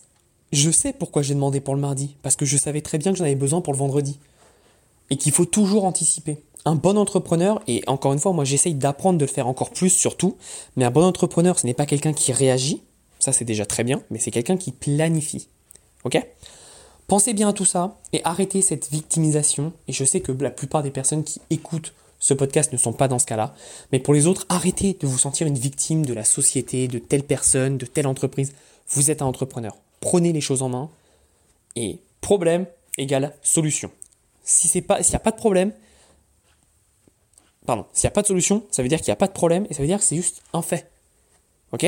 je 0.53 0.71
sais 0.71 0.93
pourquoi 0.93 1.23
j'ai 1.23 1.35
demandé 1.35 1.61
pour 1.61 1.75
le 1.77 1.81
mardi. 1.81 2.17
Parce 2.23 2.37
que 2.37 2.45
je 2.45 2.57
savais 2.57 2.81
très 2.81 2.99
bien 2.99 3.13
que 3.13 3.19
j'en 3.19 3.25
avais 3.25 3.37
besoin 3.37 3.61
pour 3.61 3.73
le 3.73 3.79
vendredi. 3.79 4.19
Et 5.11 5.17
qu'il 5.17 5.33
faut 5.33 5.45
toujours 5.45 5.85
anticiper. 5.85 6.39
Un 6.65 6.75
bon 6.75 6.99
entrepreneur, 6.99 7.63
et 7.69 7.83
encore 7.87 8.13
une 8.13 8.19
fois, 8.19 8.33
moi 8.33 8.45
j'essaye 8.45 8.75
d'apprendre 8.75 9.19
de 9.19 9.25
le 9.25 9.31
faire 9.31 9.47
encore 9.47 9.71
plus 9.71 9.91
surtout, 9.91 10.37
mais 10.77 10.85
un 10.87 10.91
bon 10.91 11.05
entrepreneur, 11.05 11.59
ce 11.59 11.67
n'est 11.67 11.75
pas 11.75 11.85
quelqu'un 11.85 12.15
qui 12.15 12.33
réagit, 12.33 12.81
ça 13.19 13.33
c'est 13.33 13.45
déjà 13.45 13.67
très 13.67 13.85
bien, 13.85 14.03
mais 14.09 14.19
c'est 14.19 14.31
quelqu'un 14.31 14.57
qui 14.57 14.73
planifie. 14.73 15.49
Ok? 16.05 16.27
Pensez 17.07 17.35
bien 17.35 17.49
à 17.49 17.53
tout 17.53 17.65
ça 17.65 17.99
et 18.13 18.21
arrêtez 18.25 18.63
cette 18.63 18.91
victimisation. 18.91 19.73
Et 19.89 19.93
je 19.93 20.05
sais 20.05 20.21
que 20.21 20.33
la 20.33 20.51
plupart 20.51 20.83
des 20.83 20.91
personnes 20.91 21.25
qui 21.25 21.41
écoutent 21.51 21.95
ce 22.19 22.33
podcast 22.33 22.73
ne 22.73 22.79
sont 22.79 22.95
pas 22.95 23.09
dans 23.09 23.19
ce 23.19 23.27
cas-là. 23.27 23.55
Mais 23.93 23.99
pour 23.99 24.15
les 24.15 24.27
autres, 24.27 24.47
arrêtez 24.49 24.97
de 24.99 25.07
vous 25.07 25.19
sentir 25.19 25.47
une 25.47 25.59
victime 25.59 26.07
de 26.07 26.15
la 26.15 26.25
société, 26.25 26.89
de 26.89 26.99
telle 26.99 27.25
personne, 27.25 27.77
de 27.77 27.85
telle 27.85 28.07
entreprise. 28.07 28.55
Vous 28.89 29.11
êtes 29.11 29.21
un 29.21 29.27
entrepreneur. 29.27 29.77
Prenez 30.01 30.33
les 30.33 30.41
choses 30.41 30.63
en 30.63 30.71
main. 30.71 30.89
Et 31.77 31.99
problème 32.23 32.67
égale 32.97 33.35
solution. 33.43 33.91
Si 34.43 34.69
c'est 34.69 34.81
pas, 34.81 35.03
s'il 35.03 35.13
n'y 35.13 35.17
a 35.17 35.21
pas 35.21 35.33
de 35.33 35.37
problème, 35.37 35.73
pardon, 37.67 37.85
s'il 37.93 38.07
n'y 38.07 38.13
a 38.13 38.13
pas 38.13 38.23
de 38.23 38.29
solution, 38.29 38.65
ça 38.71 38.83
veut 38.83 38.89
dire 38.89 38.99
qu'il 38.99 39.09
n'y 39.09 39.15
a 39.15 39.17
pas 39.17 39.27
de 39.27 39.33
problème 39.33 39.67
et 39.69 39.75
ça 39.75 39.83
veut 39.83 39.89
dire 39.89 39.99
que 39.99 40.05
c'est 40.05 40.17
juste 40.17 40.43
un 40.55 40.63
fait. 40.63 40.91
Ok? 41.73 41.83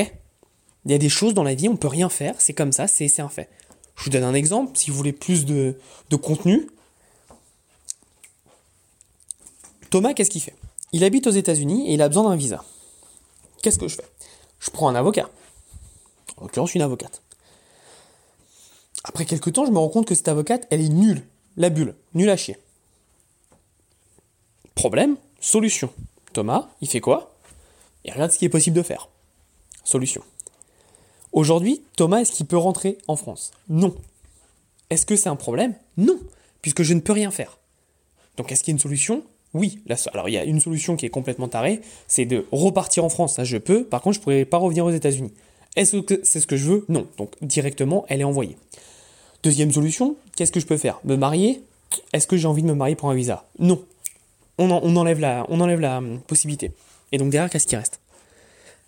Il 0.85 0.91
y 0.91 0.93
a 0.93 0.97
des 0.99 1.09
choses 1.09 1.33
dans 1.33 1.43
la 1.43 1.55
vie, 1.55 1.67
on 1.67 1.77
peut 1.77 1.87
rien 1.87 2.09
faire, 2.09 2.35
c'est 2.39 2.53
comme 2.53 2.71
ça, 2.71 2.87
c'est 2.87 3.19
un 3.19 3.29
fait. 3.29 3.49
Je 3.97 4.03
vous 4.03 4.09
donne 4.11 4.23
un 4.23 4.33
exemple, 4.33 4.77
si 4.77 4.91
vous 4.91 4.97
voulez 4.97 5.11
plus 5.11 5.45
de, 5.45 5.75
contenu, 6.21 6.69
Thomas, 9.89 10.13
qu'est-ce 10.13 10.29
qu'il 10.29 10.41
fait? 10.41 10.55
Il 10.91 11.03
habite 11.03 11.27
aux 11.27 11.31
États-Unis 11.31 11.89
et 11.89 11.93
il 11.93 12.01
a 12.01 12.07
besoin 12.07 12.29
d'un 12.29 12.35
visa. 12.35 12.63
Qu'est-ce 13.61 13.79
que 13.79 13.87
je 13.87 13.95
fais? 13.95 14.05
Je 14.59 14.69
prends 14.69 14.87
un 14.89 14.95
avocat. 14.95 15.29
En 16.37 16.43
l'occurrence, 16.43 16.75
une 16.75 16.81
avocate. 16.81 17.21
Après 19.03 19.25
quelques 19.25 19.53
temps, 19.53 19.65
je 19.65 19.71
me 19.71 19.79
rends 19.79 19.89
compte 19.89 20.07
que 20.07 20.15
cette 20.15 20.27
avocate, 20.27 20.67
elle 20.69 20.81
est 20.81 20.89
nulle. 20.89 21.25
La 21.55 21.69
bulle. 21.69 21.95
Nulle 22.13 22.29
à 22.29 22.37
chier. 22.37 22.57
Problème, 24.75 25.17
solution. 25.39 25.91
Thomas, 26.33 26.69
il 26.81 26.89
fait 26.89 27.01
quoi? 27.01 27.35
Il 28.05 28.13
regarde 28.13 28.31
ce 28.31 28.37
qui 28.37 28.45
est 28.45 28.49
possible 28.49 28.75
de 28.75 28.83
faire. 28.83 29.09
Solution. 29.83 30.21
Aujourd'hui, 31.37 31.83
Thomas, 31.95 32.21
est-ce 32.21 32.31
qu'il 32.31 32.47
peut 32.47 32.57
rentrer 32.57 32.97
en 33.07 33.15
France? 33.15 33.51
Non. 33.69 33.93
Est-ce 34.89 35.05
que 35.05 35.15
c'est 35.15 35.29
un 35.29 35.35
problème? 35.35 35.75
Non, 35.95 36.17
puisque 36.63 36.81
je 36.81 36.95
ne 36.95 36.99
peux 36.99 37.13
rien 37.13 37.29
faire. 37.29 37.59
Donc 38.37 38.51
est-ce 38.51 38.63
qu'il 38.63 38.71
y 38.71 38.73
a 38.73 38.77
une 38.77 38.81
solution? 38.81 39.21
Oui, 39.53 39.79
alors 40.13 40.29
il 40.29 40.31
y 40.31 40.39
a 40.39 40.43
une 40.43 40.59
solution 40.59 40.95
qui 40.95 41.05
est 41.05 41.11
complètement 41.11 41.47
tarée, 41.47 41.81
c'est 42.07 42.25
de 42.25 42.47
repartir 42.51 43.05
en 43.05 43.09
France, 43.09 43.35
ça 43.35 43.43
je 43.43 43.57
peux, 43.57 43.83
par 43.83 44.01
contre 44.01 44.15
je 44.15 44.19
ne 44.19 44.23
pourrais 44.23 44.45
pas 44.45 44.57
revenir 44.57 44.83
aux 44.83 44.89
États-Unis. 44.89 45.31
Est-ce 45.75 45.97
que 45.97 46.19
c'est 46.23 46.39
ce 46.39 46.47
que 46.47 46.57
je 46.57 46.71
veux? 46.71 46.85
Non, 46.89 47.05
donc 47.19 47.33
directement 47.43 48.03
elle 48.09 48.21
est 48.21 48.23
envoyée. 48.23 48.57
Deuxième 49.43 49.71
solution, 49.71 50.15
qu'est-ce 50.35 50.51
que 50.51 50.59
je 50.59 50.65
peux 50.65 50.77
faire? 50.77 50.99
Me 51.03 51.17
marier? 51.17 51.61
Est-ce 52.13 52.25
que 52.25 52.35
j'ai 52.35 52.47
envie 52.47 52.63
de 52.63 52.67
me 52.67 52.73
marier 52.73 52.95
pour 52.95 53.11
un 53.11 53.15
visa? 53.15 53.45
Non. 53.59 53.79
On, 54.57 54.71
enlève 54.71 55.19
la, 55.19 55.45
on 55.49 55.61
enlève 55.61 55.81
la 55.81 55.99
hum, 55.99 56.19
possibilité. 56.19 56.71
Et 57.11 57.19
donc 57.19 57.29
derrière, 57.29 57.51
qu'est-ce 57.51 57.67
qui 57.67 57.75
reste? 57.75 57.99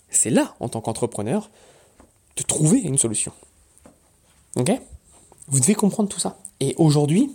C'est 0.09 0.31
là, 0.31 0.55
en 0.59 0.67
tant 0.67 0.81
qu'entrepreneur, 0.81 1.51
de 2.43 2.47
trouver 2.47 2.79
une 2.79 2.97
solution. 2.97 3.31
Ok? 4.55 4.71
Vous 5.47 5.59
devez 5.59 5.75
comprendre 5.75 6.09
tout 6.09 6.19
ça. 6.19 6.37
Et 6.59 6.75
aujourd'hui, 6.77 7.31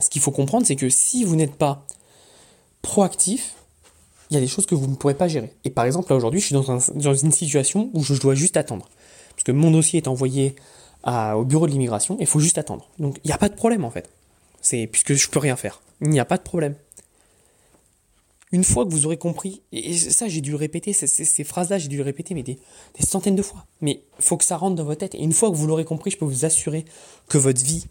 ce 0.00 0.10
qu'il 0.10 0.20
faut 0.20 0.30
comprendre, 0.30 0.66
c'est 0.66 0.76
que 0.76 0.88
si 0.88 1.24
vous 1.24 1.36
n'êtes 1.36 1.54
pas 1.54 1.86
proactif, 2.82 3.54
il 4.30 4.34
y 4.34 4.36
a 4.36 4.40
des 4.40 4.46
choses 4.46 4.66
que 4.66 4.74
vous 4.74 4.86
ne 4.86 4.94
pourrez 4.94 5.14
pas 5.14 5.28
gérer. 5.28 5.52
Et 5.64 5.70
par 5.70 5.84
exemple, 5.84 6.10
là 6.10 6.16
aujourd'hui, 6.16 6.40
je 6.40 6.46
suis 6.46 6.54
dans, 6.54 7.14
une 7.14 7.32
situation 7.32 7.90
où 7.92 8.02
je 8.02 8.14
dois 8.14 8.34
juste 8.34 8.56
attendre. 8.56 8.88
Parce 9.30 9.44
que 9.44 9.52
mon 9.52 9.70
dossier 9.70 9.98
est 9.98 10.08
envoyé 10.08 10.56
au 11.04 11.44
bureau 11.44 11.66
de 11.66 11.72
l'immigration 11.72 12.16
et 12.18 12.22
il 12.22 12.26
faut 12.26 12.40
juste 12.40 12.58
attendre. 12.58 12.88
Donc 12.98 13.18
il 13.24 13.28
n'y 13.28 13.32
a 13.32 13.38
pas 13.38 13.48
de 13.48 13.54
problème 13.54 13.84
en 13.84 13.90
fait. 13.90 14.08
C'est 14.60 14.86
puisque 14.86 15.14
je 15.14 15.28
peux 15.28 15.38
rien 15.38 15.56
faire. 15.56 15.82
Il 16.00 16.08
n'y 16.08 16.20
a 16.20 16.24
pas 16.24 16.38
de 16.38 16.42
problème. 16.42 16.74
Une 18.52 18.64
fois 18.64 18.84
que 18.84 18.90
vous 18.90 19.06
aurez 19.06 19.16
compris, 19.16 19.62
et 19.72 19.96
ça 19.96 20.28
j'ai 20.28 20.42
dû 20.42 20.50
le 20.50 20.56
répéter, 20.56 20.92
ces, 20.92 21.44
phrases-là 21.44 21.78
j'ai 21.78 21.88
dû 21.88 21.96
le 21.96 22.02
répéter 22.02 22.34
mais 22.34 22.42
des, 22.42 22.58
centaines 23.00 23.34
de 23.34 23.42
fois. 23.42 23.66
Mais 23.80 24.02
faut 24.18 24.36
que 24.36 24.44
ça 24.44 24.58
rentre 24.58 24.76
dans 24.76 24.84
votre 24.84 25.00
tête. 25.00 25.14
Et 25.14 25.22
une 25.22 25.32
fois 25.32 25.50
que 25.50 25.56
vous 25.56 25.66
l'aurez 25.66 25.86
compris, 25.86 26.10
je 26.10 26.18
peux 26.18 26.26
vous 26.26 26.44
assurer 26.44 26.84
que 27.28 27.38
votre 27.38 27.64
vie 27.64 27.86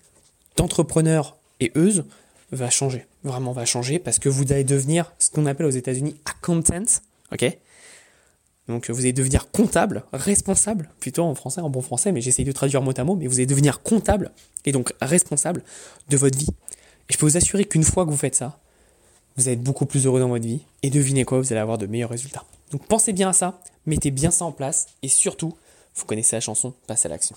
d'entrepreneur 0.57 1.37
et 1.59 1.71
euse 1.75 2.05
va 2.51 2.69
changer. 2.69 3.07
Vraiment 3.23 3.53
va 3.53 3.65
changer 3.65 3.97
parce 3.97 4.19
que 4.19 4.29
vous 4.29 4.51
allez 4.51 4.63
devenir 4.63 5.11
ce 5.17 5.31
qu'on 5.31 5.47
appelle 5.47 5.65
aux 5.65 5.71
États-Unis 5.71 6.15
accountant, 6.25 7.01
ok? 7.31 7.57
Donc 8.67 8.89
vous 8.89 9.01
allez 9.01 9.13
devenir 9.13 9.49
comptable, 9.51 10.03
responsable, 10.13 10.89
plutôt 10.99 11.23
en 11.23 11.35
français, 11.35 11.61
en 11.61 11.69
bon 11.69 11.81
français, 11.81 12.11
mais 12.11 12.21
j'essaye 12.21 12.45
de 12.45 12.51
traduire 12.51 12.81
mot 12.81 12.93
à 12.95 13.03
mot, 13.03 13.15
mais 13.15 13.27
vous 13.27 13.35
allez 13.35 13.47
devenir 13.47 13.81
comptable 13.81 14.31
et 14.65 14.71
donc 14.71 14.93
responsable 15.01 15.63
de 16.09 16.17
votre 16.17 16.37
vie. 16.37 16.49
Et 17.09 17.13
je 17.13 17.17
peux 17.17 17.25
vous 17.25 17.37
assurer 17.37 17.65
qu'une 17.65 17.83
fois 17.83 18.05
que 18.05 18.11
vous 18.11 18.17
faites 18.17 18.35
ça, 18.35 18.60
vous 19.37 19.47
allez 19.47 19.53
être 19.53 19.63
beaucoup 19.63 19.85
plus 19.85 20.05
heureux 20.05 20.19
dans 20.19 20.29
votre 20.29 20.45
vie 20.45 20.61
et 20.83 20.89
devinez 20.89 21.25
quoi, 21.25 21.39
vous 21.39 21.51
allez 21.51 21.61
avoir 21.61 21.77
de 21.77 21.87
meilleurs 21.87 22.09
résultats. 22.09 22.43
Donc 22.71 22.85
pensez 22.85 23.13
bien 23.13 23.29
à 23.29 23.33
ça, 23.33 23.59
Mettez 23.85 24.11
bien 24.11 24.29
ça 24.29 24.45
en 24.45 24.51
place 24.51 24.87
et 25.01 25.07
surtout, 25.07 25.55
vous 25.95 26.05
connaissez 26.05 26.35
la 26.35 26.41
chanson, 26.41 26.73
passez 26.85 27.07
à 27.07 27.09
l'action. 27.09 27.35